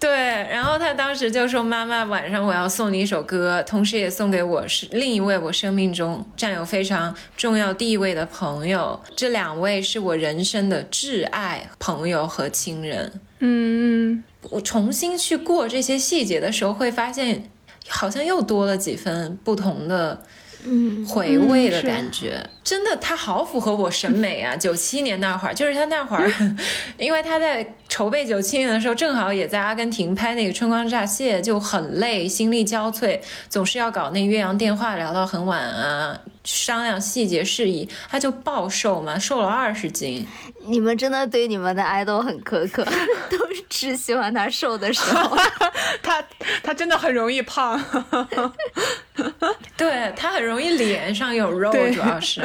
[0.00, 9.00] 对，然后他当时就说：“妈妈，晚上我要送你一首歌，同时也送给我是另一位我生命中占有非常重要地位的朋友。
[9.14, 13.12] 这两位是我人生的挚爱朋友和亲人。
[13.38, 17.50] 嗯，我重新去过这些细节的时候，会发现
[17.88, 20.22] 好像又多了几分不同的
[20.64, 22.44] 嗯，回味的感觉。
[22.62, 24.56] 真的，他好符合我审美啊！
[24.56, 26.30] 九七年那会儿，就是他那会儿，
[26.96, 40.26] 因为他在筹备九七年的时候，正好也在阿根廷拍那个《春光乍泄》，就很累，心力交瘁，总是要搞那岳阳电话聊到很晚啊，商量细节事宜，他就暴瘦嘛，瘦了二十斤。
[40.66, 42.84] 你们真的对你们的爱豆很苛刻，
[43.30, 45.36] 都是只喜欢他瘦的时候。
[46.02, 46.22] 他
[46.62, 47.82] 他真的很容易胖。
[49.76, 52.40] 对他很容易脸上有肉，主要是。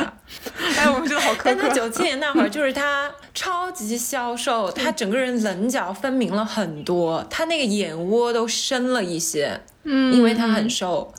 [0.77, 1.41] 哎，我们真的好苛刻。
[1.45, 11.13] 但他九七年那会儿，就是他超级消瘦，他整个人棱角分明了很多，他那个眼窝都深了一些，嗯，因为他很瘦，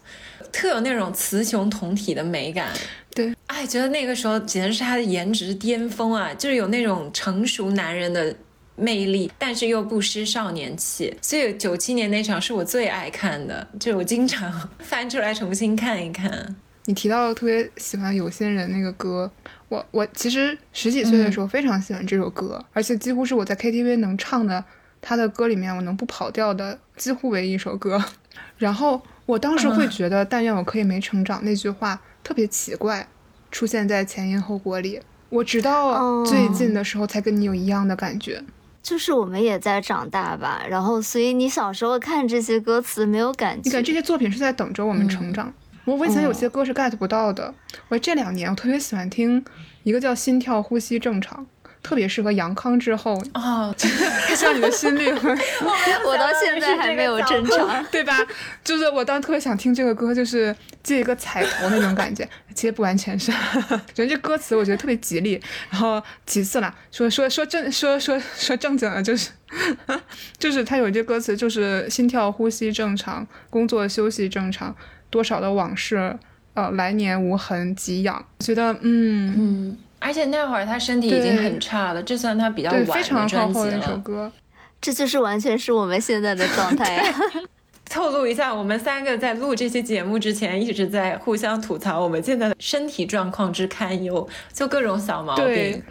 [0.53, 2.73] 特有那种雌雄同体的美感。
[3.15, 8.35] 对，哎，觉得那个时候简直是他的颜值巅峰啊，就是有那种成熟男人的。
[8.81, 16.55] 魅力，但是又不失少年气，所以九七年那场是我最爱看的，就我经常翻出来重新看一看。
[16.85, 19.29] 你提到特别喜欢有些人那个歌，
[19.69, 24.65] 我我其实十几岁的时候非常喜欢这首歌，而且几乎是我在 KTV 能唱的
[25.01, 28.01] 他的歌里面我能不跑调的几乎唯一一首歌。
[28.59, 33.07] 然后我当时会觉得“但愿我可以没成长”那句话特别奇怪，
[33.51, 34.99] 出现在前因后果里。
[35.29, 38.43] 我直到哦最近的时候才跟你有一样的感觉。
[38.83, 45.53] 就是我们也在长大吧，然后所以你小时候看这些歌词没有感觉你看，这些作品是在等着我们成长。
[45.85, 47.55] 我我以前有些歌是 get 不到的，
[47.89, 49.45] 我这两年我特别喜欢听
[49.83, 51.45] 一个叫《心跳呼吸正常》，
[51.83, 53.75] 特别适合阳康之后，哦，
[54.37, 55.31] 像你的心率会，
[56.05, 57.85] 我到现在还没有正常。
[57.91, 58.19] 对吧？
[58.65, 62.29] 就是我当时特别想听这个歌，就是借一个彩头那种感觉。
[62.55, 63.31] 其实不完全是，
[63.95, 65.41] 觉得这歌词我觉得特别吉利。
[65.71, 69.31] 然后其次啦，说说说正说说说正经的，就是
[70.39, 74.75] 就是他有一句歌词，就是心跳呼吸正常，工作休息正常，
[75.09, 76.19] 多少的往事，
[76.55, 78.25] 呃，来年无痕给养。
[78.41, 83.97] 觉得嗯，嗯，而且那会儿他身体已经很差了，这算他比较对，晚非常的专辑靠后的一首。
[83.99, 84.31] 歌。
[84.81, 87.03] 这就是完全是我们现在的状态呀、
[87.91, 95.83] 透露一下，我们三个在录这期节目之前一直在互相吐槽我们现在的身体状况之堪忧，就各种小毛对病。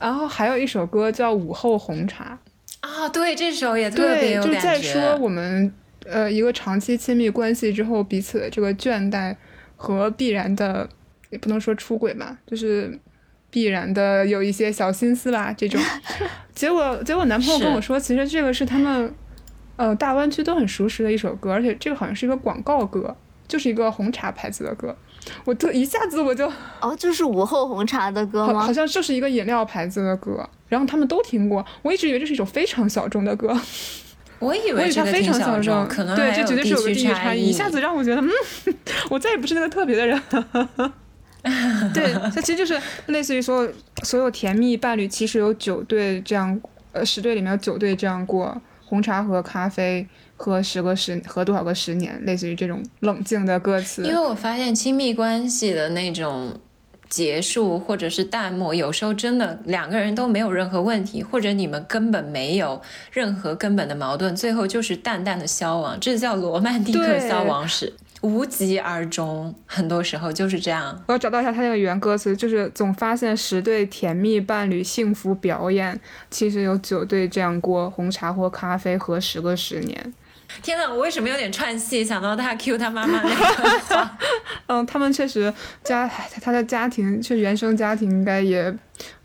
[0.00, 2.36] 然后还有一首歌叫《午后红茶》。
[2.88, 5.16] 啊，对，这首也特别有感觉就是在说。
[5.18, 5.72] 我们
[6.04, 9.36] 呃一个长期亲密关系之后，彼此的这个倦怠
[9.76, 10.88] 和必然的，
[11.30, 12.98] 也不能说出轨吧，就是
[13.52, 15.78] 必然的有一些小心思吧， 这种。
[16.54, 19.14] 结果结果男朋友跟我说，其实这个是他们
[19.76, 23.14] 呃大湾区都很熟识的一首歌，而且这个好像是一个广告歌，
[23.46, 24.96] 就是一个红茶牌子的歌。
[25.44, 26.50] 我特一下子我就
[26.80, 28.72] 哦，就是午后红茶的歌吗好好？
[28.72, 31.64] 像就是一个饮料牌子的歌，然后他们都听过。
[31.82, 33.56] 我一直以为这是一首非常小众的歌。
[34.38, 38.28] 我以为为这个它非常小众，可能对，这绝对是有个地域差异，一下子让我觉得，嗯，
[39.08, 40.20] 我再也不是那个特别的人。
[41.92, 43.72] 对，它其实就是类似于所有
[44.02, 46.60] 所有甜蜜伴侣，其实有九对这样，
[46.92, 54.04] 呃，十对里面有九对这样过，红茶和咖啡喝十个十喝多少个十年，类似于这种冷静的歌词。
[54.04, 56.56] 因为我发现亲密关系的那种
[57.08, 62.80] 结束或者是淡漠，有时候真的两个人都没有任何问题，或者你们根本没有
[63.10, 67.92] 任何根本的矛盾，最后就是淡淡的消亡，这叫罗曼蒂克消亡史。
[68.22, 70.98] 无疾而终，很多时候就是这样。
[71.06, 76.00] 我要找到一下他那个原歌词，就是总发现十对甜蜜伴侣幸福表演，
[76.30, 80.14] 其实有九对这样过，红茶或咖啡喝十个十年。
[80.62, 82.04] 天呐，我为什么有点串戏？
[82.04, 84.18] 想到他 Q 他妈妈那个话，
[84.68, 85.52] 嗯，他们确实
[85.82, 88.72] 家他的家庭，确实原生家庭应该也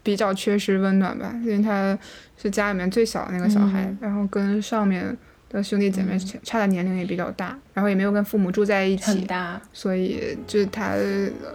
[0.01, 1.97] 比较缺失温暖吧，因为他
[2.41, 5.17] 是家里面最小的那个小孩，然后跟上面
[5.49, 10.95] 的兄弟姐妹差差的年龄也比较大，然后也没有跟父母住在一起，很大，所以就是他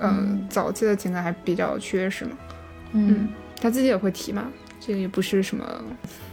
[0.01, 2.32] 嗯早期的情感还比较缺失嘛，
[2.93, 3.28] 嗯，
[3.61, 5.64] 他自己也会提嘛，这个也不是什么。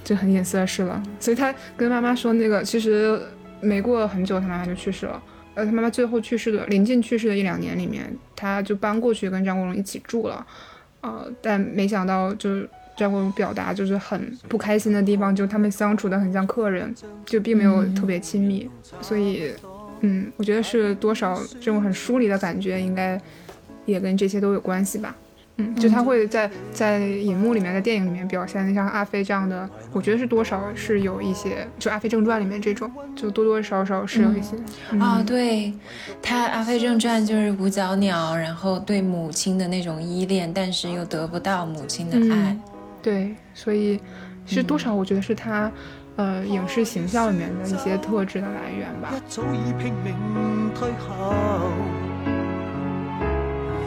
[0.02, 3.22] 就很隐私的事了，所以他跟妈妈说，那个其实
[3.62, 5.22] 没过很久，他妈妈就去世了。
[5.54, 10.44] 呃，他妈妈最后去世的临近去世的一两年里面，他就搬过去跟张国荣一起住了。
[11.02, 12.68] 呃，但没想到就是
[13.00, 16.94] 张国荣表达就是很不开心的地方，就他们相处的很像客人，
[17.26, 18.70] 就并没有特别亲密。
[19.02, 19.52] 所以，
[20.02, 23.20] 嗯，我觉得是多少这种很疏离的感觉，应该
[23.86, 25.16] 也跟这些都有关系吧。
[25.62, 34.56] 嗯，就他会在在荧幕里面，在电影里面表现，像阿飞这样的，我觉得是多少是有一些，就《阿飞正传》里面这种，就多多少少是有一些
[34.98, 35.22] 啊。
[35.22, 35.74] 对
[36.22, 42.58] 他，《阿飞正传》就是五角鸟，然后对母亲的那种依恋，但是又得不到母亲的爱。
[43.02, 44.00] 对，所以
[44.46, 45.72] 是多少，我觉得是他，
[46.18, 49.10] 呃，影视形象里面的一些特质的来源吧。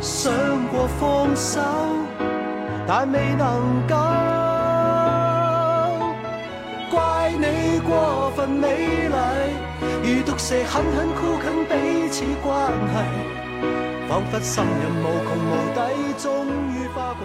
[0.00, 0.32] 想
[0.68, 1.60] 过放手，
[2.86, 3.94] 但未能够。
[6.90, 9.14] 怪你过分美丽，
[10.02, 11.06] 如毒蛇狠狠
[11.68, 12.94] 彼此关系，
[14.08, 14.72] 仿佛心人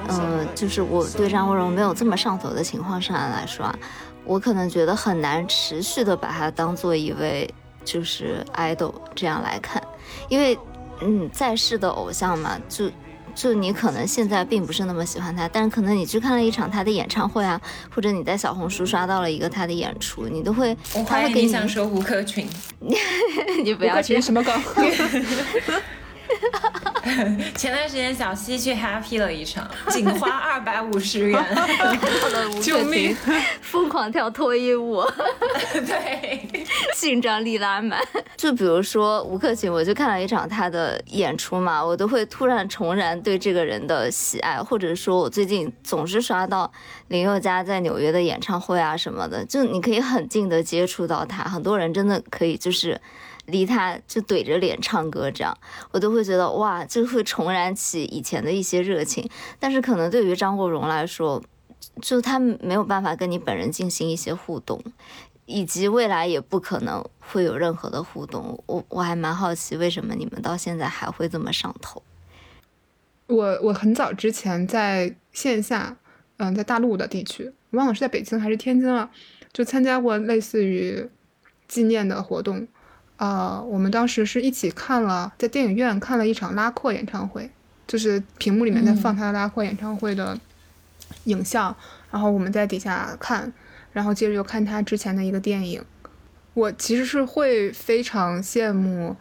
[0.10, 3.80] 嗯，就是我对张国荣没有这么上头的情况上来说啊，
[4.24, 7.50] 我可能觉得很难持续的把他当做一位
[7.84, 9.82] 就是 idol 这样来看，
[10.30, 10.58] 因为。
[11.00, 12.90] 嗯，在世的偶像嘛，就
[13.36, 17.62] 就你可能现在并不是那么喜欢他，但是可能你去看了一场他的演唱会啊，
[17.94, 20.76] 或者你在小红书刷到了一个他的演出，你都会。
[20.96, 22.48] 我怀疑你想说吴克群，
[23.64, 24.60] 你不要接什么梗。
[27.56, 31.42] 前段时间小西去 happy 了一场，仅花 二百五十元，
[32.62, 33.16] 救命！
[33.62, 35.02] 疯狂跳脱衣舞，
[35.88, 38.00] 对，性张力拉满。
[38.36, 46.72] 就比如说吴克群，我就看了一场他的演出嘛，我都会突然重燃对这个人的喜爱，或者说我最近总是刷到
[47.08, 53.00] 林宥嘉在纽约的演唱会啊什么的，就你可以很近的接触到他，很多人真的可以就是。
[53.48, 55.58] 离他就怼着脸唱歌，这样
[55.92, 59.30] 我都会觉得哇，就会重燃起以前的一些热情。
[59.60, 61.42] 但是可能对于张国荣来说，
[62.02, 64.82] 就他没有办法跟你本人进行一些互动，
[65.46, 68.62] 以及未来也不可能会有任何的互动。
[68.66, 72.04] 我我还蛮好奇，为什么你们到现在还会这么上头？
[73.28, 75.98] 我我很早之前在线下，
[76.38, 79.10] 嗯，在大陆的地区，忘了是在北京还是天津了，
[79.54, 81.10] 就参加过类似于
[81.68, 82.68] 纪念的活动。
[83.18, 87.50] 呃，我们当时是一起看了，在电影院看了一场拉阔演唱会，
[87.88, 90.40] 就是屏幕里面在放他的拉阔演唱会的
[91.24, 91.76] 影像，
[92.12, 93.52] 然后我们在底下看，
[93.92, 95.84] 然后接着又看他之前的一个电影。
[96.54, 99.16] 我其实是会非常羡慕，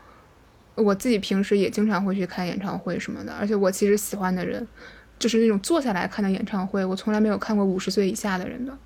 [0.74, 4.66] 我自己平时也经常会去看演唱会什么的，而且我其实喜欢的人，
[5.18, 8.76] 就是那种坐下来看的演唱会，我从来没有看过五十岁以下的人的，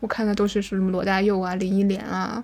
[0.00, 2.42] 我看的都是什么罗大佑啊、林忆莲啊。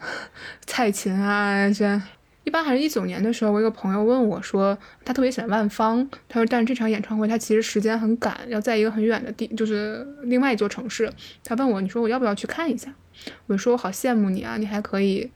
[0.66, 2.00] 蔡琴啊，这
[2.44, 11.12] 一般还是一九年的时候，我一个朋友问我说，他特别喜欢万芳，他说，但是这场演唱会他其实时间很赶，要在一个很远的地，就是另外一座城市。
[11.44, 12.92] 他问我，你说我要不要去看一下？
[13.46, 15.30] 我说我好羡慕你啊，你还可以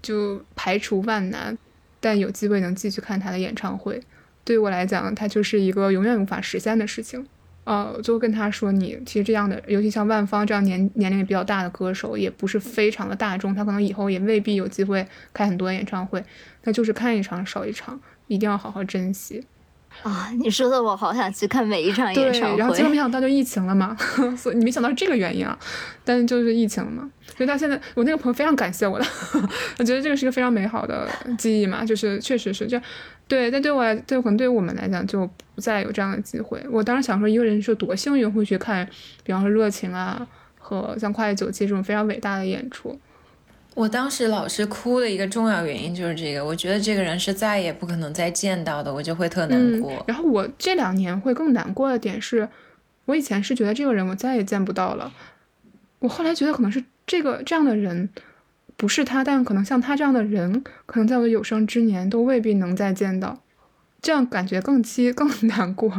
[0.00, 1.56] 就排除万难，
[2.00, 4.02] 但有机会能继续看他的演唱会，
[4.42, 7.26] 对于我来讲，他就是一个永远无法实现的事情。
[7.68, 16.24] 呃，就跟他说，你其实这样的，尤其像万芳这样年年龄也比较大的歌手，也不是非常的大众，他可能以后也未必有机会开很多演唱会，
[16.64, 19.44] 那就是看一场少一场，一定要好好珍惜。
[20.02, 22.56] 啊，你说的我好想去看每一场演唱会。
[22.56, 23.94] 然后结果没想到就疫情了嘛，
[24.34, 25.58] 所以你没想到是这个原因啊，
[26.04, 29.04] 但是就是疫情了嘛，所以他现在我那个朋友非常感谢我的，
[29.78, 31.06] 我觉得这个是一个非常美好的
[31.36, 32.82] 记忆嘛，就是确实是这样。
[33.28, 36.64] 对，但对我来，对可能对于我们来讲，就不再有这样的机会。
[36.70, 38.88] 我当时想说，一个人是多幸运会去看，
[39.22, 40.26] 比方说热情啊，
[40.58, 42.98] 和像跨越九七这种非常伟大的演出。
[43.74, 50.02] 我当时老是哭的一个重要原因就是这个，我觉得这个人是再也不可能再见到的，我就会特难过。
[50.08, 52.48] 然后我这两年会更难过的点是，
[53.04, 55.12] 我以前是觉得这个人我再也见不到了，
[55.98, 58.08] 我后来觉得可能是这个这样的人。
[58.78, 63.42] 不是他，但可能像他这样的人，可能在我有生之年都未必能再见到，
[64.00, 65.92] 这样感觉更凄 更难过。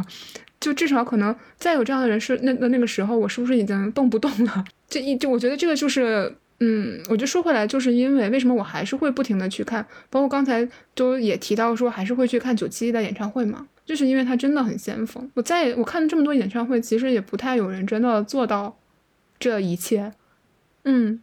[0.58, 4.64] 就至少可能再有这样的人是那那那个时候，我是不是已经动不动了？
[4.88, 15.30] 这一就我觉得这个就是，嗯，我就说回来，就是因为为什么我还是会不停的去看，包括刚才都也提到说还是会去看九七一的演唱会嘛，就是因为他真的很先锋。
[15.34, 18.76] 我在我看了这么多演唱会，其实也不太有人真的做到
[19.38, 20.12] 这一切。
[20.84, 21.20] 嗯，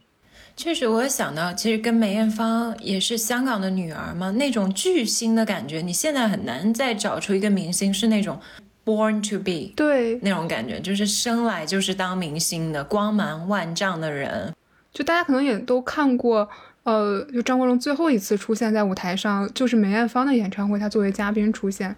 [0.58, 8.38] 确实，我也想到，其实跟梅艳芳也是香港的女儿嘛，那种巨星的感觉，你现在很难再找出一个明星是那种。
[8.84, 14.54] Born to be，对那种感觉，就是生来就是当明星的光芒万丈的人。
[14.94, 16.48] 就大家可能也都看过，
[16.84, 21.94] 呃，就张国荣最后一次出现在舞台上，就是梅艳芳的演唱会，他作为嘉宾出现，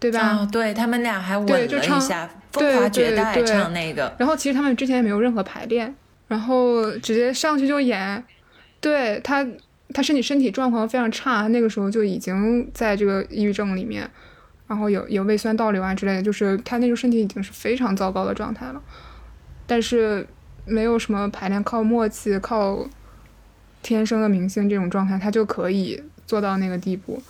[0.00, 0.32] 对吧？
[0.32, 4.12] 哦，对他们俩还吻了一下，风华绝代唱那个。
[4.18, 5.94] 然后其实他们之前也没有任何排练，
[6.32, 8.24] 然后直接上去就演。
[8.80, 9.46] 对他，
[9.92, 14.10] 他身体身体状况非常差，那个时候就已经在这个抑郁症里面。
[14.66, 18.80] 然后有有胃酸倒流啊之类的，就是他那时候身体已经是非常糟糕的状态了，
[19.66, 20.26] 但是
[20.64, 22.88] 没有什么排练，靠默契，靠
[23.82, 27.22] 天生的明星这种状态，他就可以做到那个地步。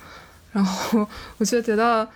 [0.53, 2.09] 然后我就觉得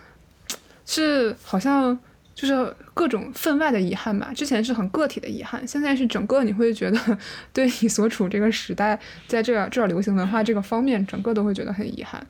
[0.84, 1.98] 是好像
[2.36, 4.30] 就是各种分外的遗憾吧。
[4.34, 7.18] 之前是很个体的遗憾，现在是整个你会觉得
[7.52, 12.24] 对你所处这个时代，在这这流行文化这个方面，整个都会觉得很遗憾。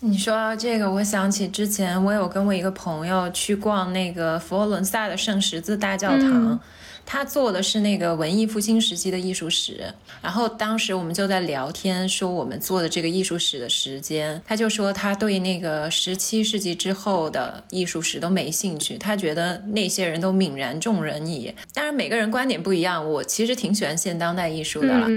[0.00, 6.58] 你说到这个，我想起之前我有跟我一个朋友去逛那个佛罗伦萨的圣十字大教堂，
[7.06, 9.92] 他做的是那个文艺复兴时期的艺术史。
[10.22, 21.54] 然后当时我们就在聊天，说我们做的这个艺术史的时间，他就说他对那个十七世纪之后的艺术史都没兴趣，他觉得那些人都泯然众人矣。
[21.72, 25.08] 当然每个人观点不一样，我其实挺喜欢现当代艺术的了。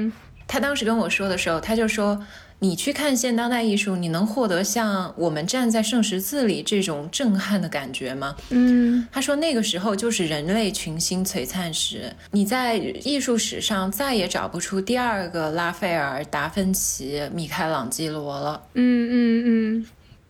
[0.47, 2.21] 他当时跟我说的时候，他就说。
[2.59, 8.35] 你去看现当代艺术，你能获得像我们站在圣十字里这种震撼的感觉吗？
[8.49, 18.63] 嗯，他说那个时候就是人类群星璀璨时，你在艺术史上再也找不出第二个拉斐尔、达芬奇、米开朗基罗了。
[18.73, 19.85] 嗯嗯嗯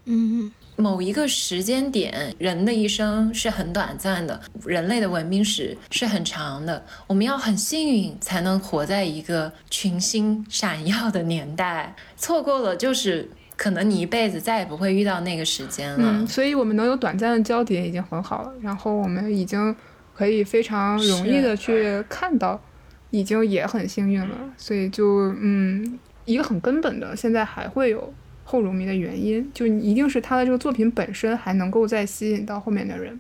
[0.06, 0.52] 嗯。
[0.80, 6.86] 某一个时间点，人的一生是很短暂的，人类的文明史是很长的。
[7.08, 11.96] 我们要很幸运，才能活在一个群星闪耀的年代。
[12.16, 15.98] 错过了，就是可能你一辈子再也不会遇到那个时间了。
[16.00, 18.54] 嗯，所以我们能有短暂的交叠已经很好了。
[18.62, 19.76] 然后我们已经
[20.14, 22.62] 可以非常容易的去看到，
[23.10, 24.38] 已经也很幸运了。
[24.56, 28.14] 所以就嗯，一个很根本的，现在还会有。
[28.50, 33.20] 后荣迷的原因，就一定是他的这个作品本身还能够再吸引到后面的人。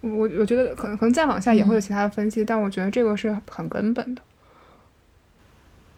[0.00, 4.22] 我我觉得可能可能再往下也会有其他的分析，但我觉得这个是很根本的。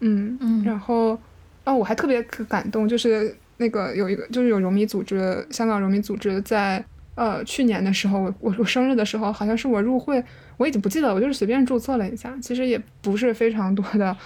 [0.01, 1.16] 嗯嗯，然后
[1.62, 10.22] 哦，我还特别感动，就是那个有一个就是有荣迷组织，香港荣迷组织在呃去年的时候，我我我生日的时候，好像是我入会，
[10.57, 14.16] 我已经不记得了，我就是随便注册了一下，其实也不是非常多的。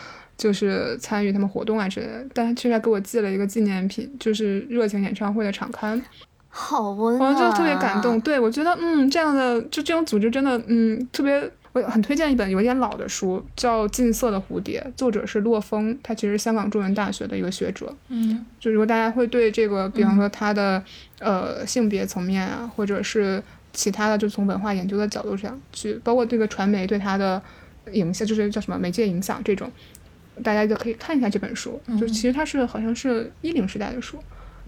[0.41, 6.03] 就是参与他们活动啊之类的，但他却还给我寄了一个纪念品，就是热情演唱会的场刊，
[6.49, 8.19] 好温暖，我就特别感动。
[8.23, 17.95] 对我觉得，嗯，这样的就这种组织真的，嗯，特别，我很推荐一本有点老的书，叫《近色的蝴蝶》，作者是洛风，他其实是香港中文大学的一个学者。
[18.09, 20.83] 嗯，就如果大家会对这个，比方说他的
[21.19, 23.43] 呃性别层面啊，或者是
[23.75, 27.41] 其他的，就从文化研究的角度上去，包括这个传媒对他的
[27.93, 29.71] 影响，就是叫什么媒介影响这种。
[30.43, 34.19] 大家就可以看一下这本书，就其实它是好像是一零时代的书，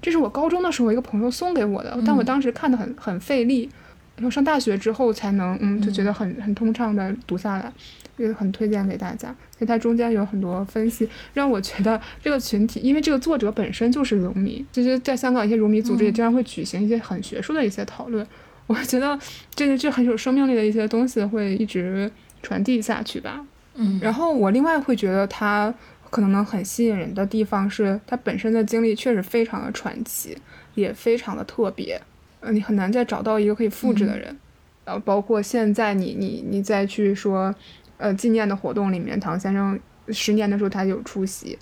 [0.00, 3.68] 这是我高中的时候一个朋友送给我的，但我当时看的很很费力，
[4.16, 7.72] 然后上大学之后才能嗯就觉得很很通畅的读下来，
[8.16, 9.28] 也很推荐给大家。
[9.56, 18.26] 所以它中间有很多分析，让我觉得这个群体，因为这个作者本身就是荣迷，就是在香港一些荣迷组织也经常会举行一些很学术的一些讨论，
[18.66, 19.18] 我觉得
[19.54, 22.10] 这这很有生命力的一些东西会一直
[22.42, 23.44] 传递下去吧。
[23.74, 25.72] 嗯，然后我另外会觉得他
[26.10, 30.36] 可能能很吸引人的地方是他本身的经历确实非常的传奇，
[30.74, 32.00] 也非常的特别，
[32.40, 34.36] 呃，你很难再找到一个可以复制的人。
[34.84, 37.54] 然后包括现在你你你再去说，
[37.96, 41.58] 呃，纪念的活动里面，唐先生十年的时候他有出席。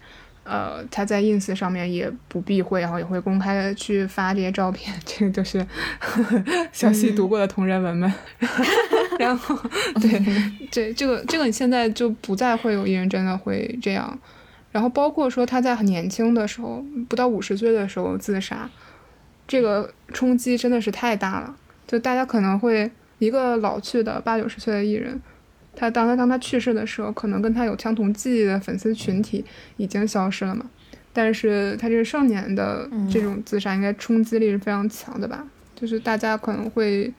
[0.50, 5.64] 呃，他在 ins 上面也不避讳，然后也会公开的去发这些照片， 这个就是
[6.72, 8.12] 小溪读过的同人文们。
[9.16, 9.56] 然后，
[10.00, 10.20] 对，
[10.68, 14.18] 这这个这个你现在就不再会有艺人真的会这样。
[14.72, 18.68] 然后包括说他在很年轻的时候，不到五十岁的时候自杀，
[19.46, 21.54] 这个冲击真的是太大了。
[21.86, 25.20] 就大家可能会一个老去的八九十岁的艺人，
[25.74, 29.44] 他当他当他去世的时候，可能跟他有相同记忆的粉丝群体
[29.76, 30.68] 已经消失了嘛。
[31.12, 35.46] 但是他这个少年的这种自杀，应该冲击力是非常强的吧？
[35.74, 37.12] 就是大家可能会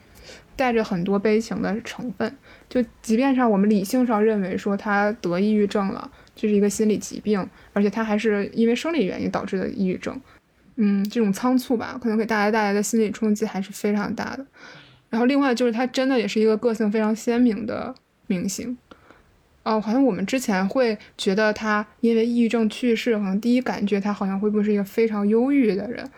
[0.56, 2.34] 带着很多悲情的成分，
[2.70, 10.20] 就即便上我们理性上认为说他得抑郁症了，这是一个心理疾病，而且他还是因为生理原因导致的抑郁症。
[10.76, 14.46] 嗯，这种仓促吧，可能给大家带来的心理冲击还是非常大的。
[15.10, 17.94] 然后另外就是他真的也是一个个性非常鲜明的
[18.32, 18.78] 明星。
[19.64, 26.10] 哦，好像我们之前会觉得他因为抑郁症去世，好像第一感觉他好像会不会是一个非常忧郁的人，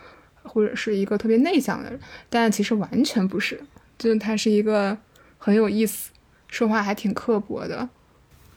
[0.43, 1.99] 或者是一个特别内向的人，
[2.29, 3.59] 但其实完全不是，
[3.97, 4.95] 就是他是一个
[5.39, 6.11] 很有意思，
[6.47, 7.89] 说话还挺刻薄的。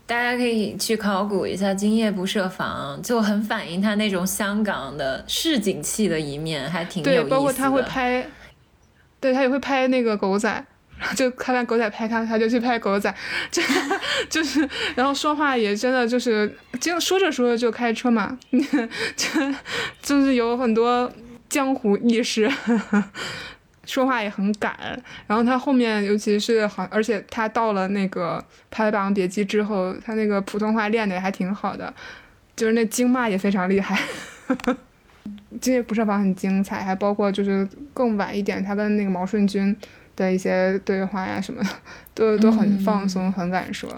[0.07, 7.28] 大家可以去考古一下《今夜不设防》，就很反映他那种香港的市井气的一面，还挺有意思的。
[7.28, 8.24] 对，包括他会拍，
[9.18, 10.64] 对他也会拍那个狗仔。
[11.14, 13.14] 就看到狗仔拍他，他就去拍狗仔，
[13.51, 13.62] 就
[14.30, 18.38] 就是，然后说话也真的就是，就说着说着就开车嘛，
[19.14, 19.55] 就
[20.03, 21.12] 就是有很多
[21.49, 22.51] 江湖意识，
[23.84, 24.74] 说话也很赶。
[25.26, 31.92] 然后他后面，尤其是好，而且他到了那个拍《霸王别姬》之后，他那个普通话练的也还挺好的，
[32.57, 33.99] 就是那京骂也非常厉害。
[35.61, 39.76] 这些不设防很精彩，还包括就是更晚一点，他跟那个毛舜筠。
[40.16, 41.68] 的一些对话呀，什么的
[42.14, 43.88] 都都很放松，很敢说。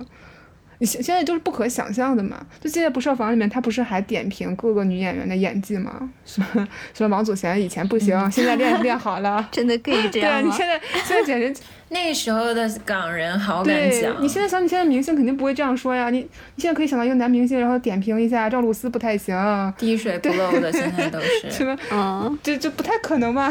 [0.79, 2.39] 你现现在就是不可想象的嘛？
[2.61, 6.09] 就《现在不设防》里面，他不是还点评各个女演员的演技吗？
[6.25, 10.41] 什么什么王祖贤以前不行，现在练练好了， 真的可以 这样吗？
[10.41, 11.61] 对啊，你现在现在简直
[11.91, 14.23] 那时候的港人好敢讲。
[14.23, 16.11] 你现在想，你现在明星肯定不会这样说呀。
[16.11, 16.29] 你你
[16.63, 21.77] 现在可以想到一个男明星，然后点评一下赵露思不太行，滴水不漏的，现在都是什么？
[21.91, 23.51] 嗯，就就不太可能吧？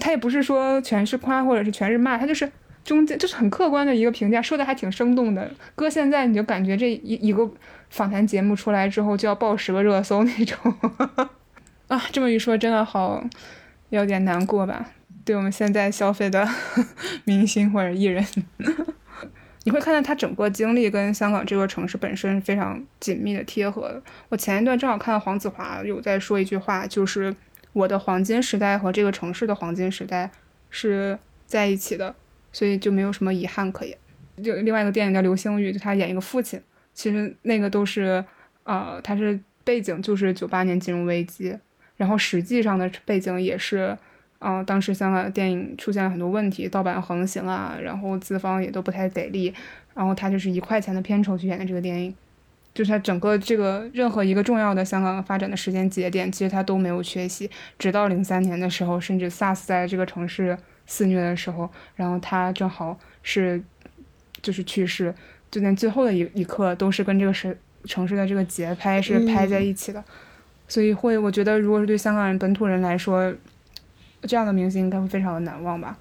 [0.00, 2.50] 他也不是说全是夸或者是全是骂，他就是。
[2.84, 5.50] 中间就是很客观的一个评价，说的还挺生动的。
[5.74, 7.48] 搁现在你就感觉这一一个
[7.90, 10.74] 访谈节目出来之后就要报十个热搜那种
[11.88, 12.02] 啊。
[12.10, 13.24] 这么一说，真的好
[13.90, 14.90] 有点难过吧？
[15.24, 16.48] 对我们现在消费的
[17.24, 18.26] 明星或者艺人，
[19.62, 24.02] 你会看到他整个经历跟香港这座城市本身非常紧密的贴合的。
[24.30, 27.32] 我前一段正好看到黄子华有在说一句话，就是
[27.72, 30.28] 我的黄金时代和这个城市的黄金时代
[30.70, 31.16] 是
[31.46, 32.16] 在一起的。
[32.52, 33.96] 所以就没有什么遗憾可言。
[34.42, 36.60] 就另外一个电影叫《流星雨》，就他演一个父亲，
[36.94, 38.24] 其实那个都是，
[38.64, 41.56] 呃，他是背景就是九八年金融危机，
[41.96, 43.96] 然后实际上的背景也是，
[44.38, 49.52] 呃，当时香港电影出现了很多问题，盗版横行啊，然后资方也都不太给力，
[49.94, 52.12] 然后他就是一块钱的片酬去演的这个电影，
[52.74, 60.58] 就是他整个这个任何一个重要的香港发展的时间节点，其实他都没有缺席，直到零三年的时候，甚至 SARS 在这个城市。
[60.92, 61.66] 肆虐的时候，
[61.96, 63.62] 然后他正好是，
[64.42, 65.14] 就是去世，
[65.50, 70.04] 就连最后的一一刻都是跟这个城城市的这个节拍是拍在一起的，
[70.68, 73.32] 所以会我觉得，如果是对香港人本土人来说，
[74.24, 75.96] 这样的明星应该会非常的难忘吧。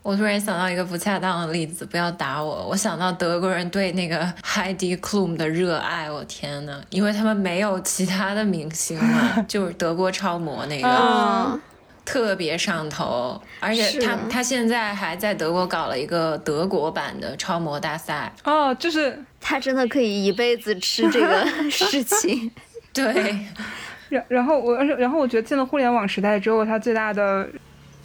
[0.00, 2.68] 我突然想到一个不恰当的例子，不要打我。
[2.68, 11.60] 我想到德国人对那个 Heidi Klum 的热爱，我天呐，因为他们没有其他的明星嘛， 就是德国超模那个。
[12.08, 22.50] 特别上头，而且他他现在还在德国搞了一个德国版的超模大赛哦，就是他真的可以一辈子吃这个 事情。
[22.94, 23.46] 对，
[24.08, 27.46] 然然后我然后我觉得进了互联网时代之后，他最大的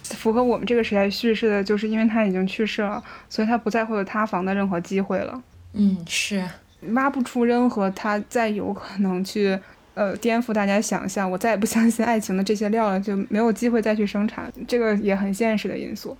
[0.02, 5.42] 符合我们这个时代叙事的就是，因为他已经去世了，所以他不再会有塌房的任何机会了。
[5.72, 6.46] 嗯，是
[6.92, 9.58] 挖不出任何他再有可能去。
[9.94, 16.16] 呃，颠覆大家想象，我再也不相信爱情的这些料了，就没有机会再去生产，这个也很现实的因素。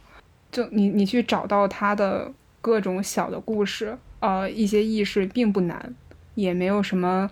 [0.52, 5.94] 就你你去找到他的各种小的故事，呃，一些意识并不难，
[6.34, 7.28] 也没有什么。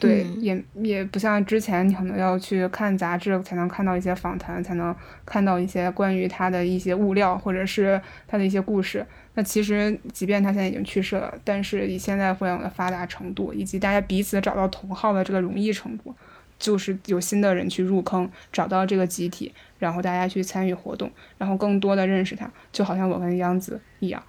[0.00, 9.04] 对，也也不像之前，你可能要去看杂志才能看到一些访谈，才能看到一些关于他的一些物料，或者是他的一些故事。
[9.34, 16.14] 那其实，即便他现在已经去世了，但是以现在互联网的发达程度，以及大家彼此找到同号的这个容易程度，
[16.58, 24.22] 就是有新的人去入坑，找到这个集体，然后大家去参与活动，然后更多的认识他，就好像我跟央子一样。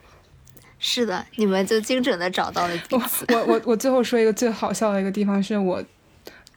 [0.79, 3.25] 是的，你们就精准的找到了彼此。
[3.29, 5.83] 我我我最后说一个最好笑的一个地方，是我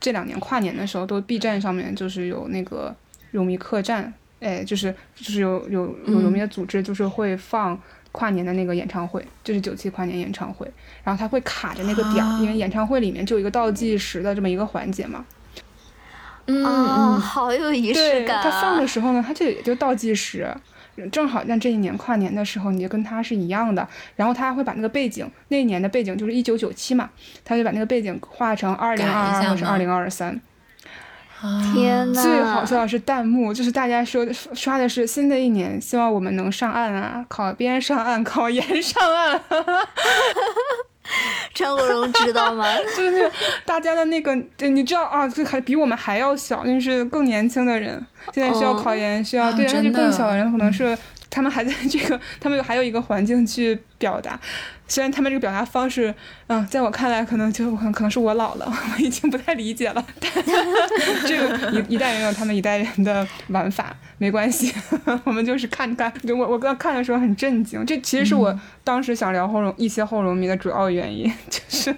[0.01, 2.95] 这两年跨年的时候，都 B 站上面就是有那个
[3.31, 7.81] 荣迷客栈，哎，就是就是有有有荣迷的组织，就是会放
[8.13, 10.71] 跨年的那个演唱会，就是九七跨年演唱会，
[11.05, 15.25] 然后他会卡着那个点儿，因为演唱会里面就有一个倒计时的这么一个环节嘛。
[16.47, 18.43] 嗯，好有仪式感。
[18.43, 20.49] 他放的时候呢，他就也就倒计时。
[21.13, 23.87] 正好像这一年跨年的时候，你就跟他是一样的。
[24.17, 27.09] 然后他会把那个背景，那一年的背景就是一九九七嘛，
[27.45, 30.41] 他就把那个背景画成二零二二或者二零二三。
[31.73, 32.23] 天呐！
[32.23, 39.41] 最好笑的是弹幕，就是大家说刷的是新的一年，希望我们能上岸啊，考编上岸，考研上岸。
[41.55, 42.67] 张国荣知道吗？
[42.97, 43.31] 就是
[43.65, 50.97] 大家的那个，你知道啊，这还比我们还要小，就是更年轻的人，现在需要考研，需要对，但是更小的人可能是。
[51.31, 54.39] 他们还在这个， 他们还有一个环境去表达，
[54.87, 56.15] 虽然他们这个表达方式，
[56.47, 60.05] 嗯，在我看来可能就可能可能是我老了，我已经不太理解了。
[60.21, 60.31] 但
[61.27, 64.73] 这个一一代人有他们一代人的玩法，没关系，
[65.25, 66.13] 我们就是看看。
[66.29, 71.95] 我我刚看的时候很震惊，这其实是我当时想聊后荣一些后荣迷的主要原因，就是。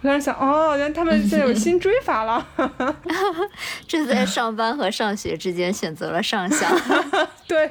[0.00, 2.46] 我当时想，哦，原来他们现在有新追法了。
[3.86, 6.66] 这在上班和上学之间选择了上校。
[7.46, 7.70] 对，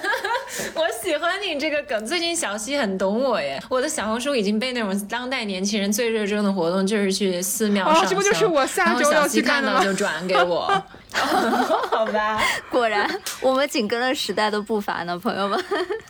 [0.74, 2.06] 我喜欢你这个梗。
[2.06, 8.04] 最近小溪很懂我耶，我的小红书已经被那种当代年轻人最热衷的活动就是去寺庙上香。
[8.04, 10.82] 哦，这不就是我下周要去看到就转给我。
[11.12, 13.08] 好吧，果然
[13.40, 15.62] 我们紧跟了时代的步伐呢，朋友们。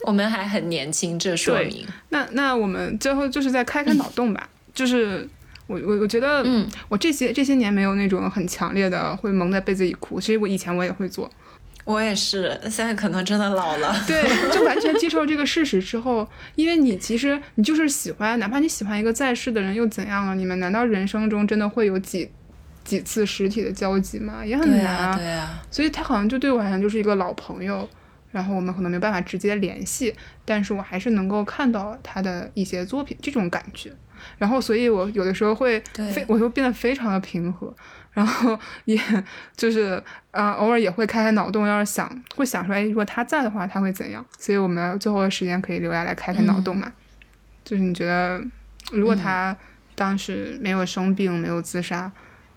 [0.02, 1.86] 我们还很年轻，这说明。
[2.10, 4.48] 那那我们最后就是再开开脑洞吧。
[4.74, 5.28] 就是
[5.66, 10.20] 我我我觉得，嗯，我这些这些年没有那种很强烈的会蒙在被子里哭。
[10.20, 11.30] 其实我以前我也会做，
[11.84, 13.94] 我也是，现在可能真的老了。
[14.06, 20.34] 对，就完全接受这个事实之后，因为你其实你就是喜欢，哪怕你喜欢一个在世的人又怎样了？
[20.34, 22.30] 你们难道人生中真的会有几
[22.84, 24.44] 几次实体的交集吗？
[24.44, 25.16] 也很难啊。
[25.16, 25.62] 对啊。
[25.70, 27.88] 所以他好像就对我好像就是一个老朋友，
[28.30, 30.14] 然后我们可能没办法直接联系，
[30.44, 33.92] 但是我还是能够看到他的一些作品，这种感觉。
[34.38, 37.74] 然后，所以我有的时候会非，我就变得非常的平和，
[38.12, 38.98] 然后 也
[39.56, 44.24] 就是，呃，偶尔也会开开脑洞，要是想会想出来，如果他在的话，他会怎样？
[44.38, 46.92] 所以我们最后的时间可以留下来开开脑洞嘛。
[47.64, 48.42] 就是你觉得，
[48.90, 49.56] 如果他
[49.94, 52.10] 当时没有生病，没有自杀，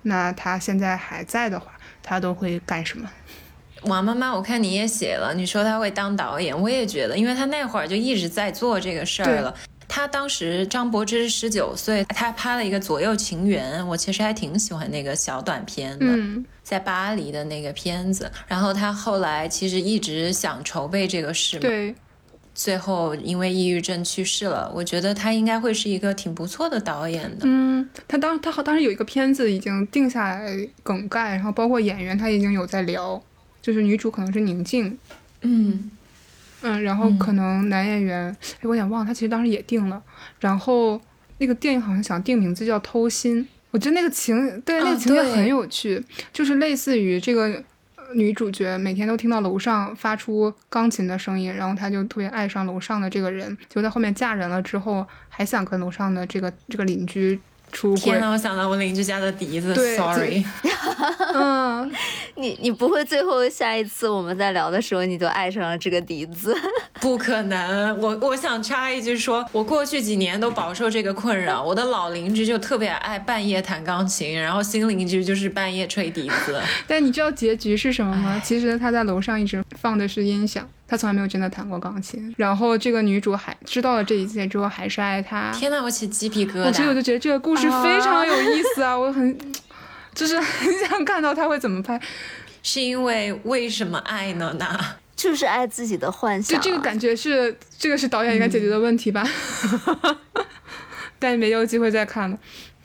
[0.04, 3.10] 那他现在还在的话，他都会干什么？
[3.84, 9.54] 王妈妈，我看你也写了，你说他会当导演，我也觉得，因为他那会儿就一直在做这个事儿了。
[9.88, 16.06] 他当时张柏芝十九岁，他拍了一个《左右情缘》，我其实还挺喜欢那个小短片的，
[16.64, 18.32] 在巴黎的那个片子。
[18.48, 21.96] 然后他后来其实一直想筹备这个事嘛，对，
[22.54, 24.72] 最后因为抑郁症去世了。
[24.74, 27.44] 我觉得他应该会是一个挺不错的导演的。
[27.44, 33.22] 嗯，他当他好当时有一个片子已经定下来梗概，然后包括演员他已经有在聊，
[33.62, 34.98] 就是女主可能是宁静，
[35.42, 35.92] 嗯。
[36.68, 40.02] 嗯，然后可能男演员，哎，我有点忘了，他其实当时也定了。
[40.40, 41.00] 然后
[41.38, 46.04] 那个电影好像想定名字叫《偷心》，我觉得那个情，对，那个情节很有趣，
[46.34, 47.64] 就是类似于这个
[48.16, 57.40] 女主角每天都听到楼上发出钢琴的声音，然后她就特别爱上楼上的这个人，就在后面嫁人了之后，还想跟楼上的这个这个邻居。
[57.96, 60.44] 天呐，我想到我邻居家的笛子，sorry。
[61.36, 61.92] 嗯，
[62.36, 66.56] 你你不会最后下一次我们在聊的时候，你就爱上了这个笛子？
[67.02, 71.62] 不可能，我我想插一句，说我过去几年都饱受这个困扰。
[71.62, 76.62] 我的老邻居就特别爱半夜弹钢琴，然后新邻居就是半夜吹笛子。
[76.88, 78.42] 但你知道结局是什么吗？
[78.44, 80.68] 其实他在楼上一直放的是音响。
[80.88, 85.52] 他从来没有真的弹过钢琴，然后这个女主还知道了这一切之后，还是爱他。
[85.52, 86.74] 天呐，我起鸡皮疙瘩！
[86.74, 89.38] 所以我就觉得这个故事非常有意思啊，我很，
[90.14, 92.00] 就是 很想看到他会怎么拍。
[92.62, 94.56] 是因为为什么爱呢？
[94.60, 94.80] 那
[95.16, 96.60] 就是爱自己的幻想。
[96.60, 99.24] 就这个感觉是，这个是导演应该解决的问题吧？
[101.18, 102.38] 但没有机会再看了。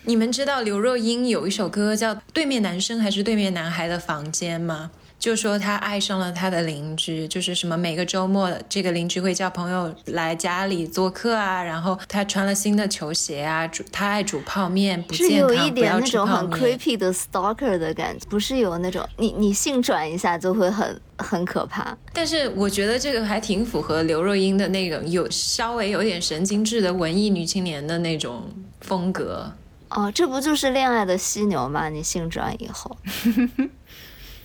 [0.05, 4.91] 你们知道刘若英有一首歌叫《对面男生还是对面男孩的房间》吗？
[5.21, 15.15] 就说他爱上了他的邻居，就是什么每个周末这个邻居会叫朋友来家里做客啊，然后他穿了新的球鞋啊，煮他爱煮泡面，不。
[15.15, 21.95] 是有一点那种很 creepy 的 stalker 的感觉，不是有那种你你性转一下就会很很可怕。
[22.15, 28.49] 但是我觉得这个还挺符合刘若英的那种有稍微有点神经质的文艺女青年的那种
[28.81, 29.53] 风格。
[29.91, 31.91] 哦，这不就是恋爱的犀牛吗？
[31.91, 32.97] 你性转以后。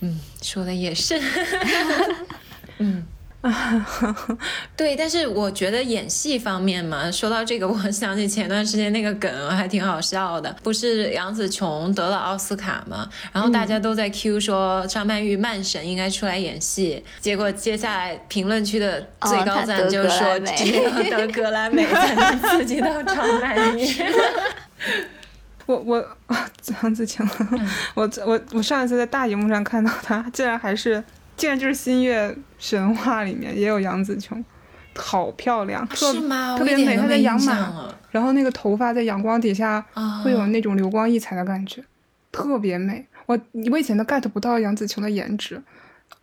[0.00, 1.20] 嗯，说的也是。
[2.78, 3.02] 嗯，
[4.76, 23.86] 对，但是我觉得演戏方面嘛，说到这个，我想起前段时间那个梗还挺好笑的，不是杨紫琼得了奥斯卡嘛，然后大家都在 Q 说张曼玉曼神应该出来演戏，结果接下来评论区的最高赞就说只有得格莱美才能刺激到张曼玉。
[25.66, 26.08] 我我
[26.82, 27.28] 杨紫晴，
[27.94, 31.02] 我我我上一次在大荧幕上看到她，竟然还是
[31.36, 34.44] 竟然就是新月神话里面也有杨紫琼，
[34.96, 36.56] 好漂亮，特是吗？
[36.56, 36.96] 特别美。
[36.96, 41.82] 她在养马，然后那个头发在阳光底下啊会有那种流光溢彩的感觉，
[42.32, 43.06] 特别美。
[43.26, 43.38] 我
[43.70, 45.60] 我以前都 get 不到杨紫琼的颜值，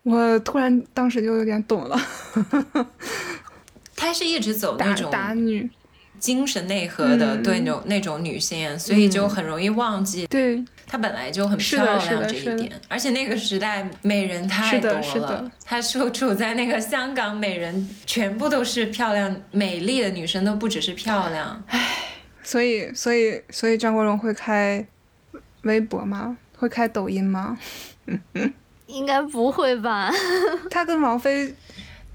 [0.03, 1.99] 我突然当时就有点懂了。
[3.95, 5.69] 她是一直走那打种打女，
[6.23, 12.71] 精神内核的，嗯对那种那种女性，所以就很容易忘记对，她本来就很漂亮这一点。
[12.87, 21.61] 而且那个时代美人太多了，她处处在那个香港美人，全部都是漂亮美丽的女生，都不只是漂亮。
[21.67, 21.89] 唉
[22.41, 24.85] 所以所以所以张国荣会开
[25.63, 26.37] 微博吗？
[26.57, 27.57] 会开抖音吗？
[28.87, 30.09] 应该不会吧？
[30.71, 31.53] 他跟王菲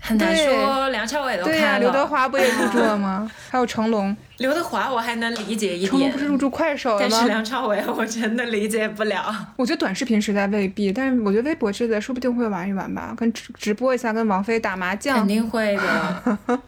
[0.00, 1.78] 很难对说，梁朝伟都对呀、开了。
[1.80, 3.30] 刘德华不也入驻了吗？
[3.50, 7.24] 还有成龙，刘德华我还能理解一点成龙不，是入驻快手了但是吗？
[7.26, 9.34] 梁朝伟我真的理解不了。
[9.56, 15.28] 我觉得短视频时代未必，但是我觉得微博之类说不定会玩一玩吧，跟直直播一下，跟王菲打麻将肯。
[15.28, 16.38] 定会的。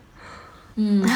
[0.77, 1.07] 嗯，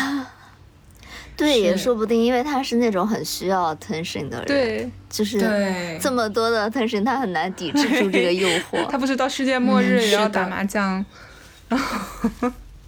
[1.36, 8.86] 对，也说不定，因为他是那种很需要 attention 的人，，对，就是对，这么多的 attention，他很难抵制住这个诱惑。
[8.90, 11.04] 他不是到世界末日嗯也要打麻将，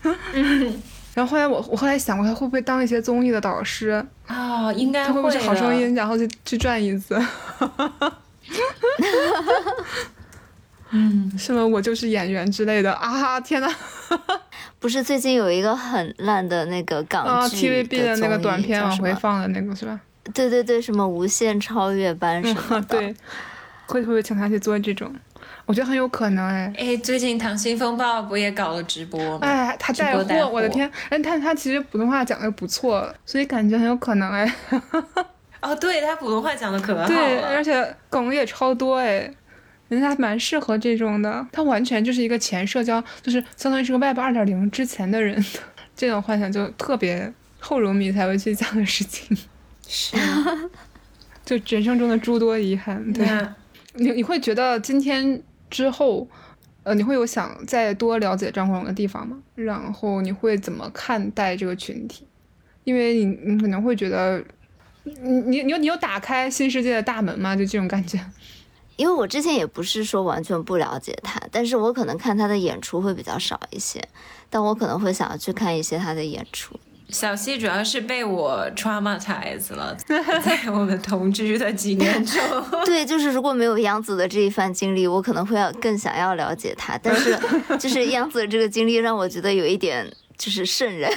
[0.02, 0.72] 然后，
[1.14, 4.04] 然后后来我我后来想过，他会不会当一些综艺的导师？
[4.26, 7.20] 啊、应该他会不会是好声音，然后去去转椅子？
[10.90, 13.40] 嗯，什么我就是演员之类的啊！
[13.40, 13.68] 天呐，
[14.78, 20.00] 不是最近有一个很烂的那个港啊剧，TVB 的那个短片往回放的那个是吧？
[20.32, 23.14] 对对对，什么无限超越班什么的， 对，
[23.86, 25.12] 会不会请他去做这种？
[25.66, 26.72] 我觉得很有可能哎。
[26.78, 29.40] 哎，最近《溏心风暴》不也搞了直播吗？
[29.42, 30.90] 哎，他带货，我的天！
[31.10, 34.54] 哎，他他其实普通话讲的不错，所以感觉很有可能哎。
[35.60, 37.64] 哦，对他普通话讲的可好对，而。
[37.64, 39.28] 且梗也超多哎，
[39.88, 41.44] 人家蛮适合这种的。
[41.50, 45.44] 他完全就是一个前社交，就是相当于是个 Web 二点零之前的人，
[45.96, 49.36] 这种幻想就特别后荣迷才会去讲的事情，
[49.88, 50.16] 是，
[51.44, 53.12] 就人生中的诸多遗憾。
[53.12, 53.54] 对，那
[53.94, 56.28] 你你会觉得今天之后，
[56.82, 59.38] 呃，你会有想再多了解张国荣的地方吗？
[59.54, 62.26] 然后你会怎么看待这个群体？
[62.84, 64.42] 因为你你可能会觉得，
[65.02, 67.56] 你你你有你有打开新世界的大门吗？
[67.56, 68.20] 就这种感觉。
[68.96, 74.02] 因为我之前也不是说完全不了解他，但是我可能看他的演出会比较少一些，
[74.48, 76.78] 但我可能会想要去看一些他的演出。
[77.08, 79.96] 小西主要是被我 traumatize 了，
[80.44, 82.40] 在 我们同居的几年中。
[82.84, 87.38] 对，就是如果没有杨紫的这一番经历，我可能会要更想要了解他，但是
[87.78, 90.06] 就是杨紫的这个经历让我觉得有一点
[90.36, 91.10] 就是渗人，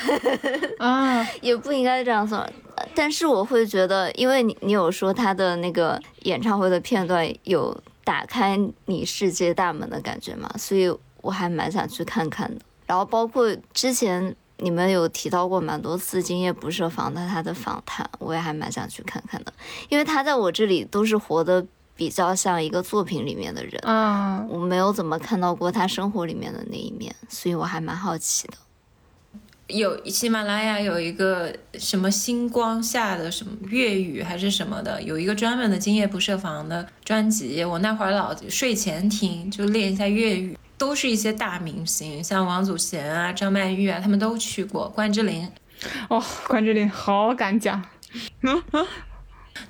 [0.77, 2.47] 啊， 也不应该这样说。
[2.95, 10.89] 但是我会觉得，因为你你有说他的那个演唱会的片段有打开你世界大门的感觉嘛，所以
[11.21, 12.61] 我还蛮想去看看的。
[12.85, 19.53] 然后包括之前你们有提到过蛮多次《今夜不设防》的他的访谈，我也还蛮想去看看的，
[19.89, 21.65] 因为他在我这里都是活的
[21.95, 28.53] 比较像一个作品里面的人，嗯，我没有怎么看到过他生活里面的那一面，所以我还蛮好奇的。
[29.69, 40.57] 有喜马拉雅有一个什么星光下的什么粤语还是什么的，有一个专门的今夜不设防的专辑，我那会儿老睡前听，就练一下粤语。
[40.77, 44.87] 都是一些大明星，像王祖贤啊、张曼玉啊，他们都去过。
[44.87, 45.45] 关之琳，
[46.07, 47.83] 哦，关之琳好敢讲，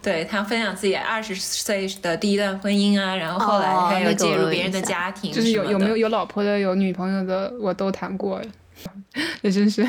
[0.04, 8.40] 对他分享自己二十岁的第一段婚姻啊，然后后来哦还有介入别人的家庭就是有有没有有老婆的有女朋友的我都谈过，
[9.42, 9.88] 也真是，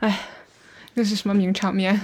[0.00, 0.20] 哎，
[0.94, 2.00] 那是什么名场面？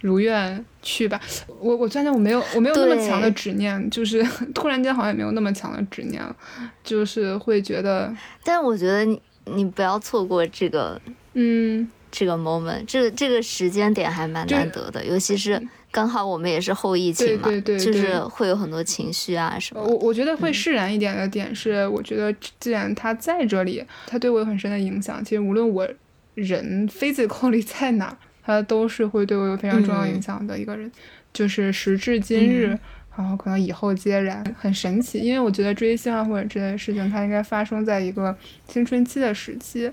[0.00, 1.18] 如愿去吧。
[1.58, 4.22] 我我真的我没有我没有那么强的执念，就是
[4.54, 6.36] 突然间好像也没有那么强的执念了，
[6.82, 8.14] 就是会觉得，
[8.44, 11.00] 但我觉得你你不要错过这个
[11.32, 19.94] 嗯，这个 moment，这个这个时间点还蛮难得的，尤其是刚好我们也是后疫情嘛，对对对就是会有很多情绪啊什么我。
[19.98, 25.24] 我觉得会释然一点的点是，我觉得既然他在这里，他对我有很深的影响。
[25.24, 25.88] 其实无论我
[26.34, 30.90] 人 physically 在哪，他都是会对我有非常重要影响的一个人。
[31.32, 32.76] 就是时至今日，
[33.16, 35.20] 然后可能以后皆然，很神奇。
[35.20, 39.88] 因为我觉得追星啊或者这类事情，它应该发生在一个青春期的时期，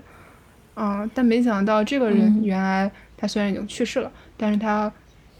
[0.74, 4.92] 嗯，但没想到这个人嗯原来他虽然已经去世了，但是他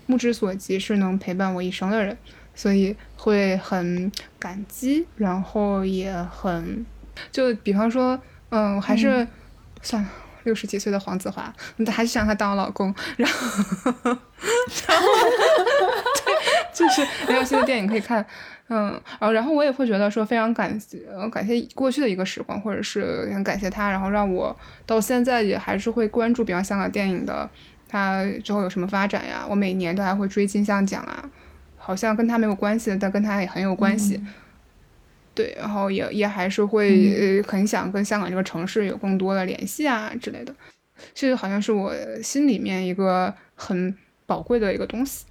[0.07, 2.17] 目之所及是能陪伴我一生的人。
[2.55, 6.85] 所以会很感激，然后也很，
[7.31, 8.21] 就比方说，
[8.51, 9.27] 嗯，还是、
[9.81, 10.09] 算了。
[10.45, 11.55] 六十几岁的黄子华，
[11.87, 13.39] 还是想他当我老公，然后，
[14.03, 15.07] 然后，
[16.27, 16.35] 对，
[16.75, 18.27] 就是没有新的电影可以看。
[18.69, 20.99] 嗯，然后然后我也会觉得说非常感谢，
[21.31, 24.55] 感谢过去的一个时光，或者是很感谢他，然后让我
[24.85, 27.49] 到现在也还是会关注，比方香港电影的，
[27.93, 29.47] 它之后有什么发展呀？
[29.47, 31.31] 我每年都还会追金像奖啊，
[31.77, 34.19] 好像跟他没有关系，但跟他也很有关系。
[35.35, 40.55] 对，然后也也还是会呃很想跟香港这个城市有更多的联系啊之类的，
[41.13, 43.95] 这好像是我心里面一个很
[44.25, 45.27] 宝贵的一个东西。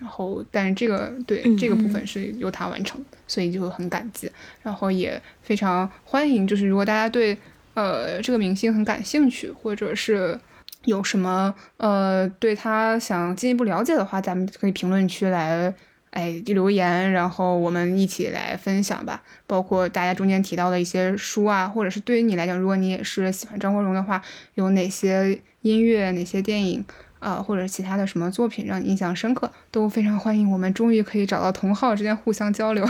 [0.00, 4.30] 然后，但是这个对这个部分是由他完成的，所以就很感激。
[4.62, 7.36] 然后也非常欢迎，就是如果大家对
[7.74, 10.40] 呃这个明星很感兴趣，或者是
[10.84, 15.74] 有什么呃对他想进一步了解的话，咱们可以评论区来
[16.10, 19.22] 哎留言，然后我们一起来分享吧。
[19.46, 24.22] 包括大家中间提到的一些书啊，或者是对于你来讲，如果你也是喜欢张国荣的话，
[24.54, 26.84] 有哪些音乐、哪些电影？
[27.20, 30.50] 啊，或者其他的什么作品让你印象深刻，都非常欢迎。
[30.50, 32.88] 我们终于可以找到同好之间互相交流。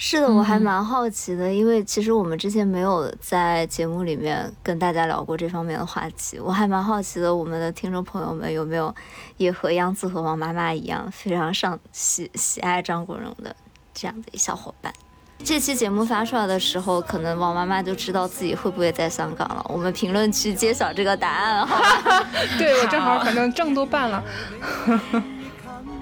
[0.00, 6.38] 是的，我还蛮好奇的，因为其实我们之前没有在节目里面跟大家聊过这方面的话题。
[6.38, 8.94] 我还蛮好奇的，我们的听众朋友们有没有
[9.38, 13.54] 也和杨子和王妈妈一样，非常上喜喜爱张国荣的
[13.92, 14.94] 这样的小伙伴？
[15.42, 19.66] 这期节目发出来的时候，可能王妈妈就知道自己会不会在香港了。
[19.68, 21.76] 我们评论区揭晓这个答案，好
[22.08, 22.24] 吗？
[22.56, 24.22] 对我正好，反正证都办了，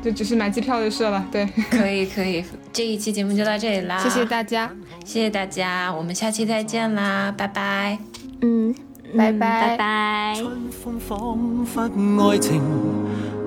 [0.07, 1.27] 就只是买机票就是了。
[1.33, 4.71] 对，可以可以， 这一期节目就到这里啦，谢谢大家，
[5.05, 7.99] 谢谢大家，我们下期再见啦，拜拜。
[8.43, 8.73] 嗯，
[9.17, 10.35] 拜拜拜拜。
[10.37, 12.63] 春風彷彿愛情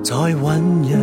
[0.03, 0.98] 在醞釀，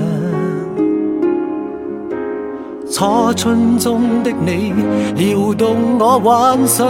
[2.93, 4.75] 初春中的你
[5.17, 6.87] 撩動我幻想，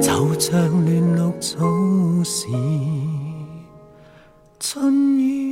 [0.00, 1.58] 就像亂綠草
[2.24, 2.46] 時
[4.60, 5.47] 春雨